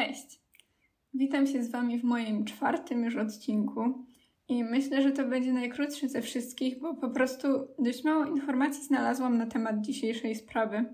Cześć! 0.00 0.40
Witam 1.14 1.46
się 1.46 1.62
z 1.62 1.70
Wami 1.70 1.98
w 1.98 2.04
moim 2.04 2.44
czwartym 2.44 3.04
już 3.04 3.16
odcinku 3.16 4.04
i 4.48 4.64
myślę, 4.64 5.02
że 5.02 5.12
to 5.12 5.24
będzie 5.24 5.52
najkrótszy 5.52 6.08
ze 6.08 6.22
wszystkich, 6.22 6.80
bo 6.80 6.94
po 6.94 7.10
prostu 7.10 7.48
dość 7.78 8.04
mało 8.04 8.24
informacji 8.24 8.84
znalazłam 8.84 9.38
na 9.38 9.46
temat 9.46 9.80
dzisiejszej 9.80 10.34
sprawy. 10.34 10.84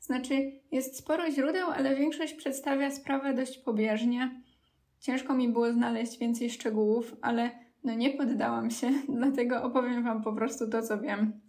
Znaczy, 0.00 0.52
jest 0.72 0.96
sporo 0.96 1.30
źródeł, 1.30 1.70
ale 1.70 1.96
większość 1.96 2.34
przedstawia 2.34 2.90
sprawę 2.90 3.34
dość 3.34 3.58
pobieżnie. 3.58 4.42
Ciężko 5.00 5.34
mi 5.34 5.48
było 5.48 5.72
znaleźć 5.72 6.18
więcej 6.18 6.50
szczegółów, 6.50 7.16
ale 7.22 7.50
no 7.84 7.94
nie 7.94 8.10
poddałam 8.10 8.70
się, 8.70 8.90
dlatego 9.18 9.62
opowiem 9.62 10.04
Wam 10.04 10.22
po 10.22 10.32
prostu 10.32 10.70
to, 10.70 10.82
co 10.82 11.00
wiem. 11.00 11.40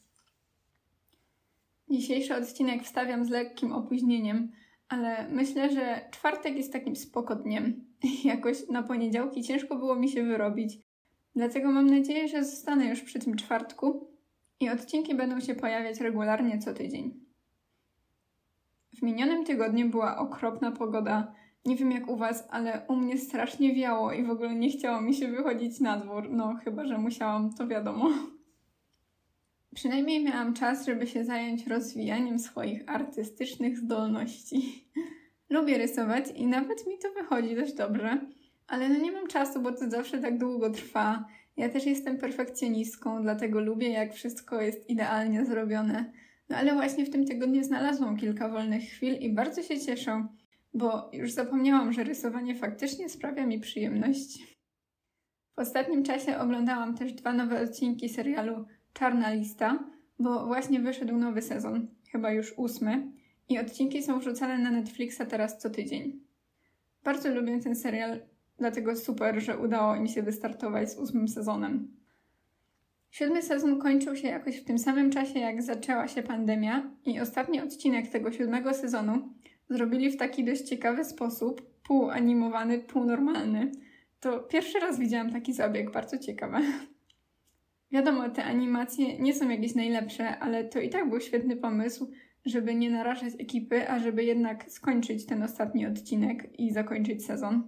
Dzisiejszy 1.89 2.35
odcinek 2.35 2.83
wstawiam 2.83 3.25
z 3.25 3.29
lekkim 3.29 3.71
opóźnieniem, 3.71 4.51
ale 4.91 5.27
myślę, 5.29 5.69
że 5.69 6.01
czwartek 6.11 6.55
jest 6.55 6.73
takim 6.73 6.95
spokodniem. 6.95 7.85
Jakoś 8.23 8.67
na 8.69 8.83
poniedziałki 8.83 9.43
ciężko 9.43 9.75
było 9.75 9.95
mi 9.95 10.09
się 10.09 10.23
wyrobić. 10.23 10.79
Dlatego 11.35 11.71
mam 11.71 11.87
nadzieję, 11.87 12.27
że 12.27 12.45
zostanę 12.45 12.85
już 12.85 13.01
przy 13.01 13.19
tym 13.19 13.35
czwartku 13.35 14.07
i 14.59 14.69
odcinki 14.69 15.15
będą 15.15 15.39
się 15.39 15.55
pojawiać 15.55 15.99
regularnie 15.99 16.59
co 16.59 16.73
tydzień. 16.73 17.13
W 18.99 19.01
minionym 19.01 19.45
tygodniu 19.45 19.89
była 19.89 20.17
okropna 20.17 20.71
pogoda. 20.71 21.33
Nie 21.65 21.75
wiem 21.75 21.91
jak 21.91 22.07
u 22.07 22.15
Was, 22.15 22.47
ale 22.49 22.85
u 22.87 22.95
mnie 22.95 23.17
strasznie 23.17 23.75
wiało 23.75 24.13
i 24.13 24.23
w 24.23 24.29
ogóle 24.29 24.55
nie 24.55 24.69
chciało 24.69 25.01
mi 25.01 25.13
się 25.13 25.27
wychodzić 25.27 25.79
na 25.79 25.97
dwór. 25.97 26.29
No, 26.29 26.55
chyba 26.63 26.85
że 26.85 26.97
musiałam, 26.97 27.53
to 27.53 27.67
wiadomo. 27.67 28.09
Przynajmniej 29.75 30.23
miałam 30.23 30.53
czas, 30.53 30.85
żeby 30.85 31.07
się 31.07 31.25
zająć 31.25 31.67
rozwijaniem 31.67 32.39
swoich 32.39 32.83
artystycznych 32.87 33.77
zdolności. 33.77 34.85
Lubię 35.49 35.77
rysować 35.77 36.25
i 36.35 36.47
nawet 36.47 36.87
mi 36.87 36.97
to 36.97 37.11
wychodzi 37.13 37.55
dość 37.55 37.73
dobrze, 37.73 38.21
ale 38.67 38.89
no 38.89 38.99
nie 38.99 39.11
mam 39.11 39.27
czasu, 39.27 39.61
bo 39.61 39.71
to 39.71 39.89
zawsze 39.89 40.17
tak 40.17 40.37
długo 40.37 40.69
trwa. 40.69 41.25
Ja 41.57 41.69
też 41.69 41.85
jestem 41.85 42.17
perfekcjonistką, 42.17 43.21
dlatego 43.21 43.61
lubię, 43.61 43.89
jak 43.89 44.13
wszystko 44.13 44.61
jest 44.61 44.89
idealnie 44.89 45.45
zrobione. 45.45 46.11
No 46.49 46.57
ale 46.57 46.73
właśnie 46.73 47.05
w 47.05 47.09
tym 47.09 47.25
tygodniu 47.25 47.63
znalazłam 47.63 48.17
kilka 48.17 48.49
wolnych 48.49 48.83
chwil 48.83 49.13
i 49.13 49.33
bardzo 49.33 49.63
się 49.63 49.79
cieszę, 49.79 50.27
bo 50.73 51.09
już 51.13 51.31
zapomniałam, 51.31 51.93
że 51.93 52.03
rysowanie 52.03 52.55
faktycznie 52.55 53.09
sprawia 53.09 53.45
mi 53.45 53.59
przyjemność. 53.59 54.57
W 55.55 55.59
ostatnim 55.59 56.03
czasie 56.03 56.37
oglądałam 56.37 56.97
też 56.97 57.13
dwa 57.13 57.33
nowe 57.33 57.61
odcinki 57.61 58.09
serialu 58.09 58.65
Czarna 58.93 59.33
Lista, 59.33 59.79
bo 60.19 60.45
właśnie 60.45 60.79
wyszedł 60.79 61.17
nowy 61.17 61.41
sezon, 61.41 61.87
chyba 62.11 62.31
już 62.31 62.53
ósmy, 62.57 63.11
i 63.49 63.59
odcinki 63.59 64.03
są 64.03 64.19
wrzucane 64.19 64.57
na 64.57 64.71
Netflixa 64.71 65.21
teraz 65.29 65.57
co 65.57 65.69
tydzień. 65.69 66.19
Bardzo 67.03 67.35
lubię 67.35 67.59
ten 67.59 67.75
serial, 67.75 68.19
dlatego 68.57 68.95
super, 68.95 69.41
że 69.41 69.57
udało 69.57 69.95
mi 69.95 70.09
się 70.09 70.23
wystartować 70.23 70.91
z 70.91 70.97
ósmym 70.97 71.27
sezonem. 71.27 71.97
Siódmy 73.11 73.41
sezon 73.41 73.79
kończył 73.79 74.15
się 74.15 74.27
jakoś 74.27 74.57
w 74.57 74.63
tym 74.63 74.79
samym 74.79 75.11
czasie, 75.11 75.39
jak 75.39 75.61
zaczęła 75.61 76.07
się 76.07 76.23
pandemia, 76.23 76.91
i 77.05 77.19
ostatni 77.19 77.61
odcinek 77.61 78.07
tego 78.07 78.31
siódmego 78.31 78.73
sezonu 78.73 79.33
zrobili 79.69 80.11
w 80.11 80.17
taki 80.17 80.43
dość 80.43 80.61
ciekawy 80.61 81.05
sposób, 81.05 81.61
pół 81.83 82.09
animowany, 82.09 82.79
pół 82.79 83.03
normalny. 83.03 83.71
To 84.19 84.39
pierwszy 84.39 84.79
raz 84.79 84.99
widziałam 84.99 85.31
taki 85.31 85.53
zabieg, 85.53 85.91
bardzo 85.91 86.17
ciekawe. 86.17 86.61
Wiadomo, 87.91 88.29
te 88.29 88.43
animacje 88.43 89.19
nie 89.19 89.33
są 89.33 89.49
jakieś 89.49 89.75
najlepsze, 89.75 90.39
ale 90.39 90.63
to 90.63 90.79
i 90.79 90.89
tak 90.89 91.09
był 91.09 91.19
świetny 91.19 91.57
pomysł, 91.57 92.11
żeby 92.45 92.75
nie 92.75 92.89
narażać 92.89 93.33
ekipy, 93.39 93.89
a 93.89 93.99
żeby 93.99 94.23
jednak 94.23 94.71
skończyć 94.71 95.25
ten 95.25 95.43
ostatni 95.43 95.85
odcinek 95.85 96.59
i 96.59 96.71
zakończyć 96.71 97.25
sezon. 97.25 97.67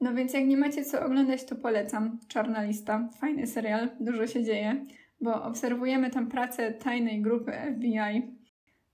No 0.00 0.14
więc 0.14 0.32
jak 0.32 0.46
nie 0.46 0.56
macie 0.56 0.84
co 0.84 1.04
oglądać, 1.04 1.44
to 1.44 1.56
polecam. 1.56 2.18
Czarna 2.28 2.62
lista, 2.62 3.08
fajny 3.20 3.46
serial, 3.46 3.88
dużo 4.00 4.26
się 4.26 4.44
dzieje, 4.44 4.86
bo 5.20 5.42
obserwujemy 5.42 6.10
tam 6.10 6.26
pracę 6.26 6.72
tajnej 6.72 7.22
grupy 7.22 7.52
FBI. 7.76 8.36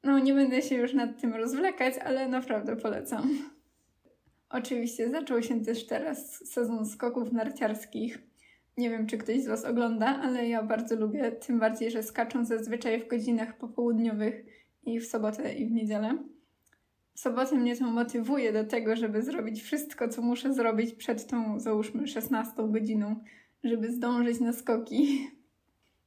No 0.05 0.19
nie 0.19 0.35
będę 0.35 0.63
się 0.63 0.75
już 0.75 0.95
nad 0.95 1.21
tym 1.21 1.35
rozwlekać, 1.35 1.95
ale 2.05 2.29
naprawdę 2.29 2.77
polecam. 2.77 3.39
Oczywiście 4.51 5.11
zaczął 5.11 5.43
się 5.43 5.61
też 5.61 5.87
teraz 5.87 6.49
sezon 6.53 6.87
skoków 6.87 7.33
narciarskich. 7.33 8.26
Nie 8.77 8.91
wiem, 8.91 9.07
czy 9.07 9.19
ktoś 9.19 9.43
z 9.43 9.49
Was 9.49 9.65
ogląda, 9.65 10.07
ale 10.07 10.49
ja 10.49 10.63
bardzo 10.63 10.97
lubię, 10.97 11.33
tym 11.33 11.59
bardziej, 11.59 11.91
że 11.91 12.03
skaczą 12.03 12.45
zazwyczaj 12.45 13.01
w 13.01 13.09
godzinach 13.09 13.59
popołudniowych 13.59 14.45
i 14.83 15.01
w 15.01 15.07
sobotę 15.07 15.55
i 15.55 15.67
w 15.67 15.73
niedzielę. 15.73 16.19
W 17.15 17.21
sobotę 17.21 17.57
mnie 17.57 17.77
to 17.77 17.91
motywuje 17.91 18.53
do 18.53 18.65
tego, 18.65 18.97
żeby 18.97 19.23
zrobić 19.23 19.63
wszystko, 19.63 20.09
co 20.09 20.23
muszę 20.23 20.55
zrobić 20.55 20.95
przed 20.95 21.27
tą, 21.27 21.61
załóżmy, 21.61 22.07
16 22.07 22.53
godziną, 22.69 23.17
żeby 23.65 23.93
zdążyć 23.93 24.41
na 24.41 24.53
skoki. 24.53 25.07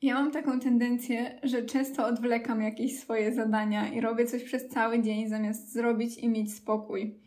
Ja 0.01 0.13
mam 0.13 0.31
taką 0.31 0.59
tendencję, 0.59 1.39
że 1.43 1.63
często 1.63 2.05
odwlekam 2.05 2.61
jakieś 2.61 2.99
swoje 2.99 3.33
zadania 3.33 3.93
i 3.93 4.01
robię 4.01 4.25
coś 4.25 4.43
przez 4.43 4.67
cały 4.67 5.01
dzień, 5.01 5.29
zamiast 5.29 5.73
zrobić 5.73 6.17
i 6.17 6.29
mieć 6.29 6.53
spokój. 6.53 7.19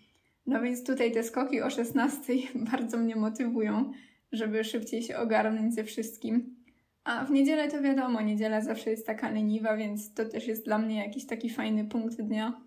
No 0.46 0.62
więc 0.62 0.84
tutaj 0.84 1.12
te 1.12 1.22
skoki 1.22 1.62
o 1.62 1.70
16 1.70 2.32
bardzo 2.72 2.98
mnie 2.98 3.16
motywują 3.16 3.92
żeby 4.32 4.64
szybciej 4.64 5.02
się 5.02 5.16
ogarnąć 5.16 5.74
ze 5.74 5.84
wszystkim. 5.84 6.56
A 7.04 7.24
w 7.24 7.30
niedzielę 7.30 7.70
to 7.70 7.82
wiadomo, 7.82 8.20
niedziela 8.20 8.60
zawsze 8.60 8.90
jest 8.90 9.06
taka 9.06 9.30
leniwa, 9.30 9.76
więc 9.76 10.14
to 10.14 10.24
też 10.24 10.46
jest 10.46 10.64
dla 10.64 10.78
mnie 10.78 10.96
jakiś 10.96 11.26
taki 11.26 11.50
fajny 11.50 11.84
punkt 11.84 12.22
dnia. 12.22 12.60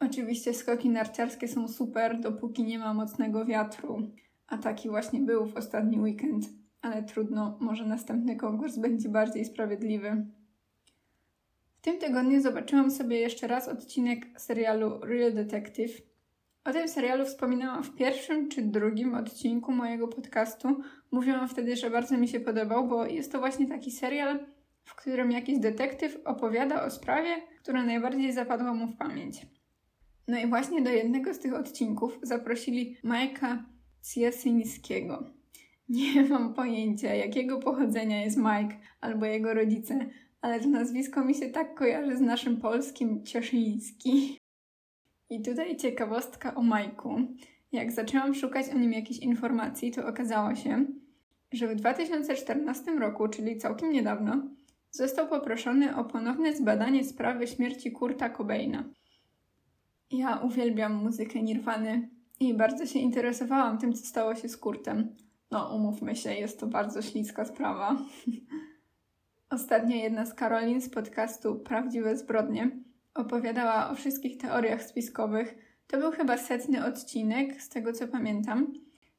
Oczywiście 0.00 0.54
skoki 0.54 0.90
narciarskie 0.90 1.48
są 1.48 1.68
super, 1.68 2.20
dopóki 2.20 2.64
nie 2.64 2.78
ma 2.78 2.94
mocnego 2.94 3.44
wiatru, 3.44 4.10
a 4.46 4.58
taki 4.58 4.88
właśnie 4.88 5.20
był 5.20 5.46
w 5.46 5.56
ostatni 5.56 6.00
weekend, 6.00 6.44
ale 6.80 7.02
trudno, 7.02 7.58
może 7.60 7.86
następny 7.86 8.36
konkurs 8.36 8.78
będzie 8.78 9.08
bardziej 9.08 9.44
sprawiedliwy. 9.44 10.26
W 11.78 11.80
tym 11.80 11.98
tygodniu 11.98 12.40
zobaczyłam 12.40 12.90
sobie 12.90 13.18
jeszcze 13.18 13.46
raz 13.46 13.68
odcinek 13.68 14.40
serialu 14.40 15.00
Real 15.00 15.32
Detective 15.32 16.11
o 16.64 16.72
tym 16.72 16.88
serialu 16.88 17.24
wspominałam 17.24 17.84
w 17.84 17.94
pierwszym 17.94 18.48
czy 18.48 18.62
drugim 18.62 19.14
odcinku 19.14 19.72
mojego 19.72 20.08
podcastu. 20.08 20.68
Mówiłam 21.10 21.48
wtedy, 21.48 21.76
że 21.76 21.90
bardzo 21.90 22.18
mi 22.18 22.28
się 22.28 22.40
podobał, 22.40 22.88
bo 22.88 23.06
jest 23.06 23.32
to 23.32 23.38
właśnie 23.38 23.66
taki 23.66 23.90
serial, 23.90 24.38
w 24.84 24.94
którym 24.94 25.32
jakiś 25.32 25.58
detektyw 25.58 26.18
opowiada 26.24 26.84
o 26.84 26.90
sprawie, 26.90 27.36
która 27.62 27.82
najbardziej 27.82 28.32
zapadła 28.32 28.74
mu 28.74 28.86
w 28.86 28.96
pamięć. 28.96 29.46
No 30.28 30.38
i 30.38 30.46
właśnie 30.46 30.82
do 30.82 30.90
jednego 30.90 31.34
z 31.34 31.38
tych 31.38 31.54
odcinków 31.54 32.18
zaprosili 32.22 32.96
Majka 33.02 33.64
Ciesyńskiego. 34.14 35.30
Nie 35.88 36.22
mam 36.30 36.54
pojęcia, 36.54 37.14
jakiego 37.14 37.58
pochodzenia 37.58 38.24
jest 38.24 38.36
Mike 38.36 38.76
albo 39.00 39.26
jego 39.26 39.54
rodzice, 39.54 40.06
ale 40.40 40.60
to 40.60 40.68
nazwisko 40.68 41.24
mi 41.24 41.34
się 41.34 41.50
tak 41.50 41.74
kojarzy 41.74 42.16
z 42.16 42.20
naszym 42.20 42.56
polskim 42.56 43.24
Cieszyński. 43.24 44.41
I 45.32 45.42
tutaj 45.42 45.76
ciekawostka 45.76 46.54
o 46.54 46.62
Majku. 46.62 47.20
Jak 47.72 47.92
zaczęłam 47.92 48.34
szukać 48.34 48.68
o 48.68 48.78
nim 48.78 48.92
jakichś 48.92 49.18
informacji, 49.18 49.92
to 49.92 50.06
okazało 50.06 50.54
się, 50.54 50.86
że 51.52 51.68
w 51.68 51.74
2014 51.74 52.90
roku, 52.90 53.28
czyli 53.28 53.56
całkiem 53.56 53.92
niedawno, 53.92 54.42
został 54.90 55.28
poproszony 55.28 55.96
o 55.96 56.04
ponowne 56.04 56.56
zbadanie 56.56 57.04
sprawy 57.04 57.46
śmierci 57.46 57.92
Kurta 57.92 58.30
Cobaina. 58.30 58.84
Ja 60.10 60.36
uwielbiam 60.36 60.94
muzykę 60.94 61.42
Nirwany 61.42 62.08
i 62.40 62.54
bardzo 62.54 62.86
się 62.86 62.98
interesowałam 62.98 63.78
tym, 63.78 63.92
co 63.92 64.06
stało 64.06 64.34
się 64.34 64.48
z 64.48 64.56
Kurtem. 64.56 65.16
No, 65.50 65.76
umówmy 65.76 66.16
się, 66.16 66.34
jest 66.34 66.60
to 66.60 66.66
bardzo 66.66 67.02
śliska 67.02 67.44
sprawa. 67.44 67.96
Ostatnia 69.50 69.96
jedna 69.96 70.26
z 70.26 70.34
Karolin 70.34 70.80
z 70.80 70.88
podcastu 70.88 71.54
Prawdziwe 71.54 72.16
Zbrodnie 72.16 72.70
opowiadała 73.14 73.90
o 73.90 73.94
wszystkich 73.94 74.38
teoriach 74.38 74.82
spiskowych. 74.82 75.54
To 75.86 75.98
był 75.98 76.12
chyba 76.12 76.36
setny 76.38 76.84
odcinek, 76.84 77.62
z 77.62 77.68
tego 77.68 77.92
co 77.92 78.08
pamiętam, 78.08 78.72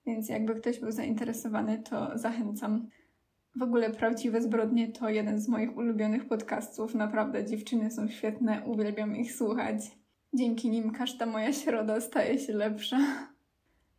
więc 0.05 0.29
jakby 0.29 0.55
ktoś 0.55 0.79
był 0.79 0.91
zainteresowany, 0.91 1.83
to 1.89 2.17
zachęcam. 2.17 2.87
W 3.55 3.63
ogóle 3.63 3.89
Prawdziwe 3.89 4.41
Zbrodnie 4.41 4.91
to 4.91 5.09
jeden 5.09 5.39
z 5.39 5.47
moich 5.47 5.77
ulubionych 5.77 6.27
podcastów. 6.27 6.95
Naprawdę 6.95 7.45
dziewczyny 7.45 7.91
są 7.91 8.07
świetne, 8.07 8.61
uwielbiam 8.65 9.15
ich 9.15 9.35
słuchać. 9.35 9.97
Dzięki 10.33 10.69
nim 10.69 10.91
każda 10.91 11.25
moja 11.25 11.53
środa 11.53 12.01
staje 12.01 12.39
się 12.39 12.53
lepsza. 12.53 12.97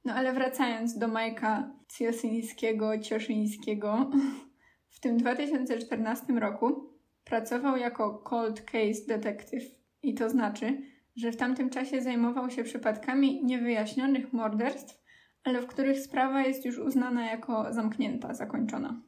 No 0.05 0.15
ale 0.15 0.33
wracając 0.33 0.99
do 0.99 1.09
Majka 1.09 1.71
Ciosyńskiego, 1.89 2.99
Cioszyńskiego, 2.99 4.11
w 4.89 5.01
tym 5.01 5.17
2014 5.17 6.33
roku 6.33 6.91
pracował 7.25 7.77
jako 7.77 8.19
cold 8.19 8.63
case 8.63 9.07
detective 9.09 9.84
i 10.05 10.15
to 10.15 10.31
znaczy, 10.31 10.83
że 11.17 11.33
w 11.33 11.37
tamtym 11.37 11.71
czasie 11.71 12.03
zajmował 12.03 12.51
się 12.51 12.65
przypadkami 12.65 13.45
niewyjaśnionych 13.45 14.33
morderstw, 14.33 15.05
ale 15.45 15.63
w 15.63 15.67
których 15.67 16.01
sprawa 16.01 16.43
jest 16.43 16.65
już 16.65 16.79
uznana 16.79 17.27
jako 17.27 17.73
zamknięta, 17.73 18.35
zakończona. 18.35 19.01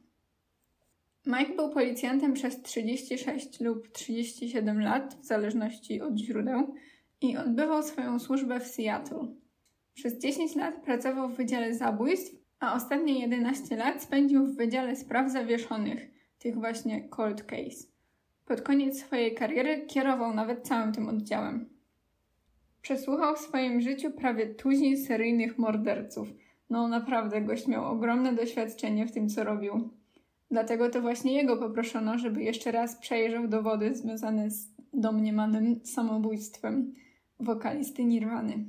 Mike 1.25 1.55
był 1.55 1.69
policjantem 1.69 2.33
przez 2.33 2.61
36 2.61 3.61
lub 3.61 3.91
37 3.91 4.81
lat, 4.81 5.17
w 5.21 5.25
zależności 5.25 6.01
od 6.01 6.17
źródeł, 6.17 6.75
i 7.21 7.37
odbywał 7.37 7.83
swoją 7.83 8.19
służbę 8.19 8.59
w 8.59 8.67
Seattle. 8.67 9.27
Przez 9.93 10.19
10 10.19 10.55
lat 10.55 10.75
pracował 10.75 11.29
w 11.29 11.35
Wydziale 11.35 11.73
Zabójstw, 11.73 12.35
a 12.59 12.75
ostatnie 12.75 13.19
11 13.19 13.75
lat 13.75 14.03
spędził 14.03 14.45
w 14.45 14.55
Wydziale 14.55 14.95
Spraw 14.95 15.31
Zawieszonych, 15.31 16.07
tych 16.39 16.55
właśnie 16.55 17.09
cold 17.09 17.43
case. 17.43 17.96
Pod 18.47 18.61
koniec 18.61 18.99
swojej 18.99 19.35
kariery 19.35 19.85
kierował 19.87 20.33
nawet 20.33 20.67
całym 20.67 20.91
tym 20.91 21.09
oddziałem. 21.09 21.69
Przesłuchał 22.81 23.35
w 23.35 23.39
swoim 23.39 23.81
życiu 23.81 24.11
prawie 24.11 24.55
tuzin 24.55 25.05
seryjnych 25.05 25.57
morderców. 25.57 26.27
No 26.69 26.87
naprawdę, 26.87 27.41
gość 27.41 27.67
miał 27.67 27.85
ogromne 27.85 28.33
doświadczenie 28.33 29.07
w 29.07 29.11
tym, 29.11 29.29
co 29.29 29.43
robił. 29.43 29.89
Dlatego 30.51 30.89
to 30.89 31.01
właśnie 31.01 31.33
jego 31.33 31.57
poproszono, 31.57 32.17
żeby 32.17 32.43
jeszcze 32.43 32.71
raz 32.71 32.95
przejrzał 32.95 33.47
dowody 33.47 33.95
związane 33.95 34.51
z 34.51 34.67
domniemanym 34.93 35.79
samobójstwem 35.83 36.93
wokalisty 37.39 38.05
Nirwany. 38.05 38.65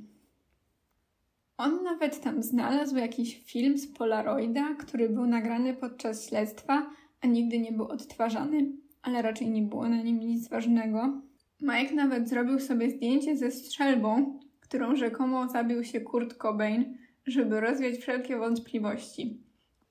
On 1.57 1.83
nawet 1.83 2.21
tam 2.21 2.43
znalazł 2.43 2.97
jakiś 2.97 3.43
film 3.43 3.77
z 3.77 3.87
Polaroida, 3.87 4.75
który 4.79 5.09
był 5.09 5.27
nagrany 5.27 5.73
podczas 5.73 6.27
śledztwa, 6.29 6.89
a 7.21 7.27
nigdy 7.27 7.59
nie 7.59 7.71
był 7.71 7.87
odtwarzany, 7.87 8.71
ale 9.01 9.21
raczej 9.21 9.49
nie 9.49 9.61
było 9.61 9.89
na 9.89 10.01
nim 10.01 10.19
nic 10.19 10.49
ważnego. 10.49 11.21
Mike 11.61 11.95
nawet 11.95 12.29
zrobił 12.29 12.59
sobie 12.59 12.89
zdjęcie 12.89 13.37
ze 13.37 13.51
strzelbą, 13.51 14.39
którą 14.59 14.95
rzekomo 14.95 15.49
zabił 15.49 15.83
się 15.83 16.01
Kurt 16.01 16.33
Cobain, 16.33 16.97
żeby 17.27 17.59
rozwiać 17.59 17.95
wszelkie 17.95 18.37
wątpliwości. 18.37 19.43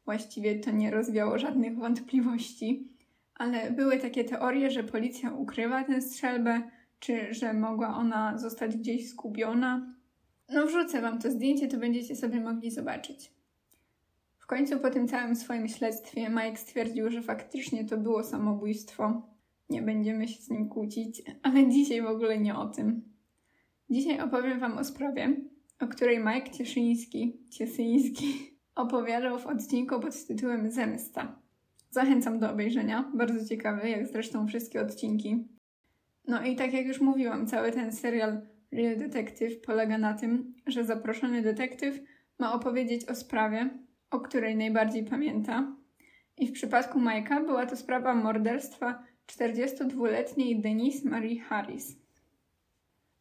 Właściwie 0.04 0.58
to 0.58 0.70
nie 0.70 0.90
rozwiało 0.90 1.38
żadnych 1.38 1.78
wątpliwości, 1.78 2.88
ale 3.34 3.70
były 3.70 3.98
takie 3.98 4.24
teorie, 4.24 4.70
że 4.70 4.84
policja 4.84 5.32
ukrywa 5.32 5.84
tę 5.84 6.00
strzelbę, 6.00 6.62
czy 6.98 7.34
że 7.34 7.52
mogła 7.52 7.96
ona 7.96 8.38
zostać 8.38 8.76
gdzieś 8.76 9.08
zgubiona. 9.08 9.94
No 10.48 10.66
wrzucę 10.66 11.02
wam 11.02 11.18
to 11.18 11.30
zdjęcie, 11.30 11.68
to 11.68 11.76
będziecie 11.76 12.16
sobie 12.16 12.40
mogli 12.40 12.70
zobaczyć. 12.70 13.37
Końcu 14.48 14.80
po 14.80 14.90
tym 14.90 15.08
całym 15.08 15.36
swoim 15.36 15.68
śledztwie 15.68 16.28
Mike 16.30 16.56
stwierdził, 16.56 17.10
że 17.10 17.22
faktycznie 17.22 17.84
to 17.84 17.98
było 17.98 18.24
samobójstwo. 18.24 19.22
Nie 19.70 19.82
będziemy 19.82 20.28
się 20.28 20.42
z 20.42 20.50
nim 20.50 20.68
kłócić, 20.68 21.22
ale 21.42 21.68
dzisiaj 21.68 22.02
w 22.02 22.06
ogóle 22.06 22.38
nie 22.38 22.56
o 22.56 22.68
tym. 22.68 23.02
Dzisiaj 23.90 24.20
opowiem 24.20 24.60
wam 24.60 24.78
o 24.78 24.84
sprawie, 24.84 25.36
o 25.80 25.86
której 25.86 26.18
Mike 26.18 26.50
Cieszyński, 26.50 27.40
Cieszyński 27.50 28.50
opowiadał 28.74 29.38
w 29.38 29.46
odcinku 29.46 30.00
pod 30.00 30.26
tytułem 30.26 30.70
Zemsta. 30.70 31.38
Zachęcam 31.90 32.38
do 32.38 32.50
obejrzenia, 32.50 33.10
bardzo 33.14 33.48
ciekawy, 33.48 33.88
jak 33.88 34.06
zresztą 34.06 34.46
wszystkie 34.46 34.80
odcinki. 34.80 35.48
No 36.28 36.44
i 36.44 36.56
tak 36.56 36.72
jak 36.72 36.86
już 36.86 37.00
mówiłam, 37.00 37.46
cały 37.46 37.72
ten 37.72 37.92
serial 37.92 38.40
Real 38.72 38.96
Detective 38.96 39.60
polega 39.60 39.98
na 39.98 40.14
tym, 40.14 40.54
że 40.66 40.84
zaproszony 40.84 41.42
detektyw 41.42 42.00
ma 42.38 42.52
opowiedzieć 42.52 43.04
o 43.08 43.14
sprawie, 43.14 43.70
o 44.10 44.20
której 44.20 44.56
najbardziej 44.56 45.04
pamięta. 45.04 45.76
I 46.36 46.46
w 46.46 46.52
przypadku 46.52 47.00
Majka 47.00 47.40
była 47.40 47.66
to 47.66 47.76
sprawa 47.76 48.14
morderstwa 48.14 49.02
42-letniej 49.26 50.60
Denise 50.60 51.08
Marie 51.08 51.40
Harris. 51.40 51.96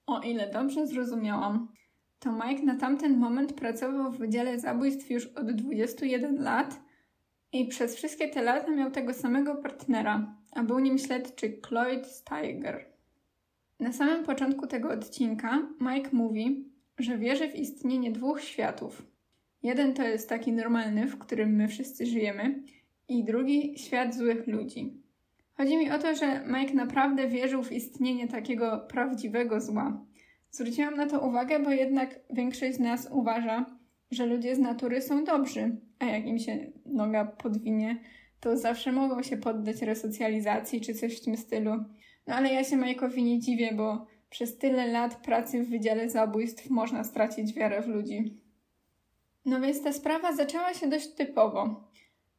O 0.06 0.22
ile 0.22 0.50
dobrze 0.50 0.88
zrozumiałam, 0.88 1.68
to 2.19 2.31
Mike 2.31 2.63
na 2.63 2.75
tamten 2.75 3.18
moment 3.18 3.54
pracował 3.54 4.12
w 4.12 4.18
Wydziale 4.18 4.60
Zabójstw 4.60 5.10
już 5.10 5.25
od 5.25 5.51
21 5.51 6.44
lat 6.44 6.80
i 7.51 7.68
przez 7.68 7.95
wszystkie 7.95 8.30
te 8.30 8.42
lata 8.42 8.72
miał 8.72 8.92
tego 8.92 9.13
samego 9.13 9.56
partnera, 9.56 10.36
a 10.51 10.63
był 10.63 10.80
nim 10.80 10.98
śledczy 10.98 11.50
Cloyd 11.50 12.07
Steiger. 12.07 12.86
Na 13.80 13.94
samym 13.94 14.24
początku 14.24 14.68
tego 14.68 14.89
odcinka 14.89 15.68
Mike 15.81 16.10
mówi, 16.13 16.72
że 17.00 17.18
wierzy 17.18 17.50
w 17.50 17.56
istnienie 17.56 18.12
dwóch 18.12 18.42
światów. 18.42 19.04
Jeden 19.63 19.94
to 19.94 20.04
jest 20.04 20.30
taki 20.30 20.51
normalny, 20.51 21.07
w 21.07 21.18
którym 21.18 21.56
my 21.56 21.68
wszyscy 21.68 22.06
żyjemy, 22.06 22.63
i 23.07 23.24
drugi 23.24 23.80
świat 23.80 24.15
złych 24.15 24.48
ludzi. 24.48 25.04
Chodzi 25.57 25.77
mi 25.77 25.92
o 25.92 26.00
to, 26.00 26.15
że 26.15 26.45
Mike 26.48 26.74
naprawdę 26.74 27.27
wierzył 27.27 27.63
w 27.63 27.71
istnienie 27.71 28.27
takiego 28.27 28.86
prawdziwego 28.89 29.62
zła. 29.62 30.06
Zwróciłam 30.51 30.95
na 30.95 31.07
to 31.07 31.27
uwagę, 31.27 31.59
bo 31.59 31.71
jednak 31.71 32.19
większość 32.30 32.75
z 32.75 32.80
nas 32.80 33.09
uważa, 33.12 33.65
że 34.12 34.25
ludzie 34.25 34.56
z 34.56 34.59
natury 34.59 35.01
są 35.01 35.24
dobrzy, 35.24 35.77
a 36.00 36.06
jak 36.06 36.25
im 36.25 36.39
się 36.39 36.71
noga 36.86 37.25
podwinie, 37.25 38.00
to 38.39 38.57
zawsze 38.57 38.92
mogą 38.92 39.24
się 39.24 39.38
poddać 39.38 39.81
resocjalizacji 39.81 40.81
czy 40.81 40.94
coś 40.94 41.18
w 41.18 41.25
tym 41.25 41.38
stylu. 41.38 41.71
No 42.27 42.36
ale 42.36 42.53
ja 42.53 42.63
się 42.63 42.77
Majkowi 42.77 43.24
nie 43.24 43.39
dziwię, 43.39 43.74
bo 43.74 44.06
przez 44.30 44.57
tyle 44.57 44.88
lat 44.88 45.15
pracy 45.15 45.63
w 45.63 45.69
Wydziale 45.69 46.10
Zabójstw 46.10 46.69
można 46.69 47.03
stracić 47.03 47.53
wiarę 47.53 47.81
w 47.81 47.88
ludzi. 47.88 48.42
No 49.47 49.61
więc 49.61 49.83
ta 49.83 49.94
sprawa 49.94 50.35
zaczęła 50.35 50.73
się 50.73 50.88
dość 50.88 51.07
typowo. 51.07 51.83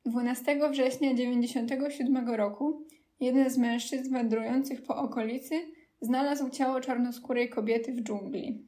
12 0.06 0.58
września 0.70 1.10
1997 1.10 2.28
roku 2.28 2.86
jeden 3.20 3.50
z 3.50 3.58
mężczyzn 3.58 4.12
wędrujących 4.12 4.82
po 4.82 4.96
okolicy 4.96 5.54
znalazł 6.00 6.50
ciało 6.50 6.80
czarnoskórej 6.80 7.48
kobiety 7.48 7.92
w 7.92 8.02
dżungli. 8.02 8.66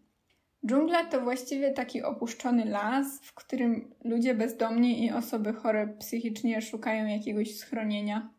Dżungla 0.67 1.05
to 1.05 1.21
właściwie 1.21 1.71
taki 1.71 2.03
opuszczony 2.03 2.65
las, 2.65 3.21
w 3.23 3.35
którym 3.35 3.95
ludzie 4.05 4.35
bezdomni 4.35 5.05
i 5.05 5.13
osoby 5.13 5.53
chore 5.53 5.97
psychicznie 5.99 6.63
szukają 6.63 7.07
jakiegoś 7.07 7.57
schronienia. 7.57 8.31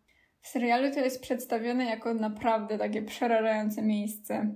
W 0.41 0.47
serialu 0.47 0.93
to 0.93 0.99
jest 0.99 1.21
przedstawione 1.21 1.85
jako 1.85 2.13
naprawdę 2.13 2.77
takie 2.77 3.01
przerażające 3.01 3.81
miejsce. 3.81 4.55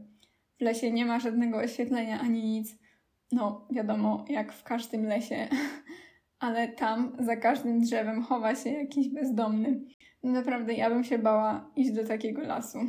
W 0.59 0.61
lesie 0.61 0.91
nie 0.91 1.05
ma 1.05 1.19
żadnego 1.19 1.57
oświetlenia 1.57 2.19
ani 2.19 2.43
nic. 2.43 2.84
No, 3.31 3.67
wiadomo, 3.71 4.25
jak 4.29 4.53
w 4.53 4.63
każdym 4.63 5.05
lesie, 5.05 5.47
ale 6.39 6.67
tam 6.67 7.17
za 7.19 7.35
każdym 7.35 7.81
drzewem 7.81 8.21
chowa 8.21 8.55
się 8.55 8.69
jakiś 8.69 9.09
bezdomny. 9.09 9.81
No 10.23 10.31
naprawdę, 10.31 10.73
ja 10.73 10.89
bym 10.89 11.03
się 11.03 11.19
bała 11.19 11.71
iść 11.75 11.91
do 11.91 12.07
takiego 12.07 12.41
lasu. 12.41 12.79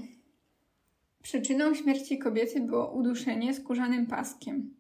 Przyczyną 1.23 1.75
śmierci 1.75 2.19
kobiety 2.19 2.61
było 2.61 2.93
uduszenie 2.93 3.55
skórzanym 3.55 4.07
paskiem. 4.07 4.75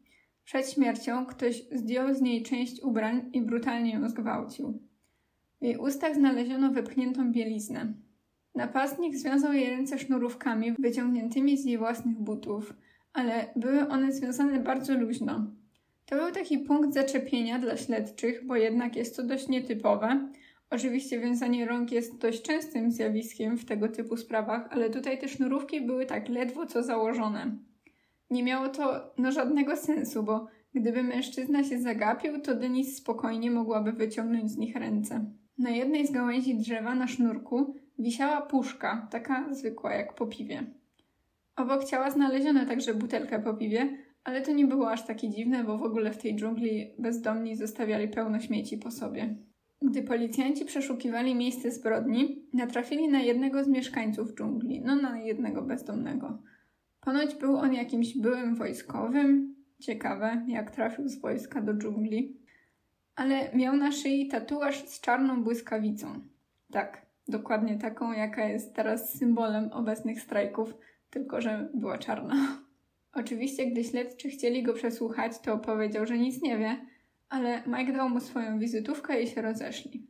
Przed 0.44 0.70
śmiercią 0.70 1.26
ktoś 1.26 1.64
zdjął 1.72 2.14
z 2.14 2.20
niej 2.20 2.42
część 2.42 2.82
ubrań 2.82 3.30
i 3.32 3.42
brutalnie 3.42 3.92
ją 3.92 4.08
zgwałcił. 4.08 4.80
W 5.60 5.64
jej 5.64 5.76
ustach 5.76 6.14
znaleziono 6.14 6.72
wypchniętą 6.72 7.32
bieliznę. 7.32 7.94
Napastnik 8.54 9.16
związał 9.16 9.52
jej 9.52 9.70
ręce 9.70 9.98
sznurówkami 9.98 10.72
wyciągniętymi 10.72 11.58
z 11.58 11.64
jej 11.64 11.78
własnych 11.78 12.16
butów, 12.16 12.74
ale 13.16 13.46
były 13.56 13.88
one 13.88 14.12
związane 14.12 14.60
bardzo 14.60 14.94
luźno. 14.94 15.46
To 16.06 16.16
był 16.16 16.32
taki 16.32 16.58
punkt 16.58 16.94
zaczepienia 16.94 17.58
dla 17.58 17.76
śledczych, 17.76 18.46
bo 18.46 18.56
jednak 18.56 18.96
jest 18.96 19.16
to 19.16 19.22
dość 19.22 19.48
nietypowe, 19.48 20.28
Oczywiście 20.70 21.20
wiązanie 21.20 21.66
rąk 21.66 21.92
jest 21.92 22.18
dość 22.18 22.42
częstym 22.42 22.90
zjawiskiem 22.90 23.58
w 23.58 23.64
tego 23.64 23.88
typu 23.88 24.16
sprawach, 24.16 24.68
ale 24.70 24.90
tutaj 24.90 25.18
te 25.18 25.28
sznurówki 25.28 25.80
były 25.80 26.06
tak 26.06 26.28
ledwo 26.28 26.66
co 26.66 26.82
założone. 26.82 27.56
Nie 28.30 28.42
miało 28.42 28.68
to 28.68 29.12
no 29.18 29.32
żadnego 29.32 29.76
sensu, 29.76 30.22
bo 30.22 30.46
gdyby 30.74 31.02
mężczyzna 31.02 31.64
się 31.64 31.78
zagapił, 31.78 32.40
to 32.40 32.54
Denis 32.54 32.96
spokojnie 32.96 33.50
mogłaby 33.50 33.92
wyciągnąć 33.92 34.50
z 34.50 34.56
nich 34.56 34.76
ręce. 34.76 35.24
Na 35.58 35.70
jednej 35.70 36.06
z 36.06 36.10
gałęzi 36.10 36.54
drzewa 36.54 36.94
na 36.94 37.06
sznurku 37.06 37.74
wisiała 37.98 38.40
puszka, 38.40 39.08
taka 39.10 39.54
zwykła 39.54 39.94
jak 39.94 40.14
po 40.14 40.26
piwie. 40.26 40.64
Obok 41.56 41.84
ciała 41.84 42.10
znaleziono 42.10 42.66
także 42.66 42.94
butelkę 42.94 43.42
po 43.42 43.54
piwie, 43.54 43.98
ale 44.24 44.42
to 44.42 44.52
nie 44.52 44.66
było 44.66 44.90
aż 44.90 45.06
takie 45.06 45.30
dziwne, 45.30 45.64
bo 45.64 45.78
w 45.78 45.82
ogóle 45.82 46.12
w 46.12 46.18
tej 46.18 46.36
dżungli 46.36 46.94
bezdomni 46.98 47.56
zostawiali 47.56 48.08
pełno 48.08 48.40
śmieci 48.40 48.78
po 48.78 48.90
sobie. 48.90 49.36
Gdy 49.82 50.02
policjanci 50.02 50.64
przeszukiwali 50.64 51.34
miejsce 51.34 51.70
zbrodni, 51.70 52.48
natrafili 52.52 53.08
na 53.08 53.20
jednego 53.20 53.64
z 53.64 53.68
mieszkańców 53.68 54.34
dżungli, 54.34 54.80
no 54.80 54.96
na 54.96 55.18
jednego 55.18 55.62
bezdomnego. 55.62 56.38
Ponoć 57.00 57.34
był 57.34 57.56
on 57.56 57.74
jakimś 57.74 58.18
byłym 58.18 58.54
wojskowym. 58.54 59.56
Ciekawe, 59.80 60.44
jak 60.48 60.70
trafił 60.70 61.08
z 61.08 61.20
wojska 61.20 61.60
do 61.60 61.74
dżungli. 61.74 62.36
Ale 63.16 63.52
miał 63.54 63.76
na 63.76 63.92
szyi 63.92 64.28
tatuaż 64.28 64.88
z 64.88 65.00
czarną 65.00 65.44
błyskawicą. 65.44 66.20
Tak, 66.72 67.06
dokładnie 67.28 67.78
taką, 67.78 68.12
jaka 68.12 68.48
jest 68.48 68.74
teraz 68.74 69.18
symbolem 69.18 69.72
obecnych 69.72 70.20
strajków, 70.20 70.74
tylko 71.10 71.40
że 71.40 71.68
była 71.74 71.98
czarna. 71.98 72.34
Oczywiście, 73.12 73.66
gdy 73.66 73.84
śledczy 73.84 74.28
chcieli 74.28 74.62
go 74.62 74.72
przesłuchać, 74.72 75.40
to 75.40 75.58
powiedział, 75.58 76.06
że 76.06 76.18
nic 76.18 76.42
nie 76.42 76.58
wie, 76.58 76.86
ale 77.28 77.62
Mike 77.66 77.92
dał 77.92 78.08
mu 78.08 78.20
swoją 78.20 78.58
wizytówkę 78.58 79.22
i 79.22 79.26
się 79.26 79.42
rozeszli. 79.42 80.06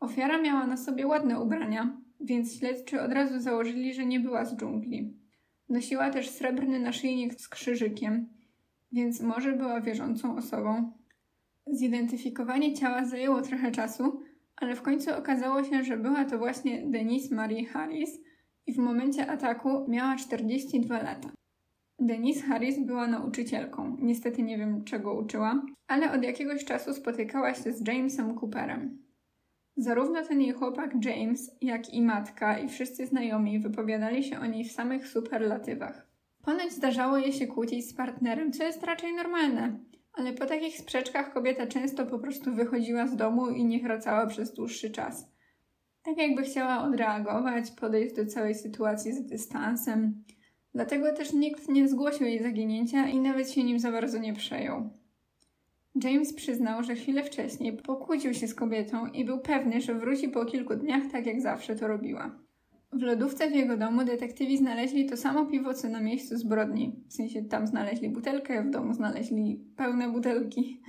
Ofiara 0.00 0.42
miała 0.42 0.66
na 0.66 0.76
sobie 0.76 1.06
ładne 1.06 1.40
ubrania, 1.40 1.96
więc 2.20 2.58
śledczy 2.58 3.02
od 3.02 3.12
razu 3.12 3.40
założyli, 3.40 3.94
że 3.94 4.06
nie 4.06 4.20
była 4.20 4.44
z 4.44 4.56
dżungli. 4.56 5.14
Nosiła 5.68 6.10
też 6.10 6.30
srebrny 6.30 6.80
naszyjnik 6.80 7.34
z 7.34 7.48
krzyżykiem, 7.48 8.28
więc 8.92 9.20
może 9.20 9.52
była 9.52 9.80
wierzącą 9.80 10.36
osobą. 10.36 10.92
Zidentyfikowanie 11.66 12.74
ciała 12.74 13.04
zajęło 13.04 13.42
trochę 13.42 13.70
czasu, 13.70 14.22
ale 14.56 14.76
w 14.76 14.82
końcu 14.82 15.10
okazało 15.18 15.64
się, 15.64 15.84
że 15.84 15.96
była 15.96 16.24
to 16.24 16.38
właśnie 16.38 16.82
Denise 16.86 17.34
Marie 17.34 17.66
Harris 17.66 18.20
i 18.66 18.72
w 18.72 18.78
momencie 18.78 19.30
ataku 19.30 19.86
miała 19.88 20.16
42 20.16 21.02
lata. 21.02 21.30
Denise 21.98 22.42
Harris 22.42 22.78
była 22.78 23.06
nauczycielką. 23.06 23.96
Niestety 24.00 24.42
nie 24.42 24.58
wiem, 24.58 24.84
czego 24.84 25.14
uczyła, 25.14 25.62
ale 25.86 26.12
od 26.12 26.22
jakiegoś 26.22 26.64
czasu 26.64 26.94
spotykała 26.94 27.54
się 27.54 27.72
z 27.72 27.88
Jamesem 27.88 28.34
Cooperem. 28.34 28.98
Zarówno 29.76 30.22
ten 30.22 30.40
jej 30.40 30.52
chłopak 30.52 31.04
James, 31.04 31.56
jak 31.60 31.94
i 31.94 32.02
matka 32.02 32.58
i 32.58 32.68
wszyscy 32.68 33.06
znajomi 33.06 33.58
wypowiadali 33.58 34.24
się 34.24 34.40
o 34.40 34.46
niej 34.46 34.64
w 34.64 34.72
samych 34.72 35.08
superlatywach. 35.08 36.06
Ponoć 36.42 36.72
zdarzało 36.72 37.18
jej 37.18 37.32
się 37.32 37.46
kłócić 37.46 37.88
z 37.88 37.94
partnerem, 37.94 38.52
co 38.52 38.64
jest 38.64 38.82
raczej 38.84 39.14
normalne, 39.14 39.78
ale 40.12 40.32
po 40.32 40.46
takich 40.46 40.78
sprzeczkach 40.78 41.32
kobieta 41.32 41.66
często 41.66 42.06
po 42.06 42.18
prostu 42.18 42.54
wychodziła 42.54 43.06
z 43.06 43.16
domu 43.16 43.48
i 43.48 43.64
nie 43.64 43.80
wracała 43.80 44.26
przez 44.26 44.54
dłuższy 44.54 44.90
czas. 44.90 45.26
Jakby 46.20 46.42
chciała 46.42 46.82
odreagować, 46.82 47.70
podejść 47.70 48.14
do 48.16 48.26
całej 48.26 48.54
sytuacji 48.54 49.12
z 49.12 49.26
dystansem. 49.26 50.24
Dlatego 50.74 51.12
też 51.12 51.32
nikt 51.32 51.68
nie 51.68 51.88
zgłosił 51.88 52.26
jej 52.26 52.42
zaginięcia 52.42 53.08
i 53.08 53.20
nawet 53.20 53.50
się 53.50 53.64
nim 53.64 53.78
za 53.78 53.92
bardzo 53.92 54.18
nie 54.18 54.34
przejął. 54.34 54.90
James 56.04 56.32
przyznał, 56.32 56.82
że 56.82 56.94
chwilę 56.94 57.24
wcześniej 57.24 57.72
pokłócił 57.72 58.34
się 58.34 58.48
z 58.48 58.54
kobietą 58.54 59.06
i 59.06 59.24
był 59.24 59.38
pewny, 59.38 59.80
że 59.80 59.94
wróci 59.94 60.28
po 60.28 60.44
kilku 60.44 60.76
dniach 60.76 61.02
tak 61.12 61.26
jak 61.26 61.40
zawsze 61.40 61.76
to 61.76 61.88
robiła. 61.88 62.38
W 62.92 63.02
lodówce 63.02 63.50
w 63.50 63.54
jego 63.54 63.76
domu 63.76 64.04
detektywi 64.04 64.58
znaleźli 64.58 65.06
to 65.06 65.16
samo 65.16 65.46
piwo, 65.46 65.74
co 65.74 65.88
na 65.88 66.00
miejscu 66.00 66.36
zbrodni. 66.36 67.04
W 67.08 67.12
sensie 67.12 67.42
tam 67.42 67.66
znaleźli 67.66 68.08
butelkę, 68.08 68.62
w 68.62 68.70
domu 68.70 68.94
znaleźli 68.94 69.64
pełne 69.76 70.08
butelki. 70.08 70.82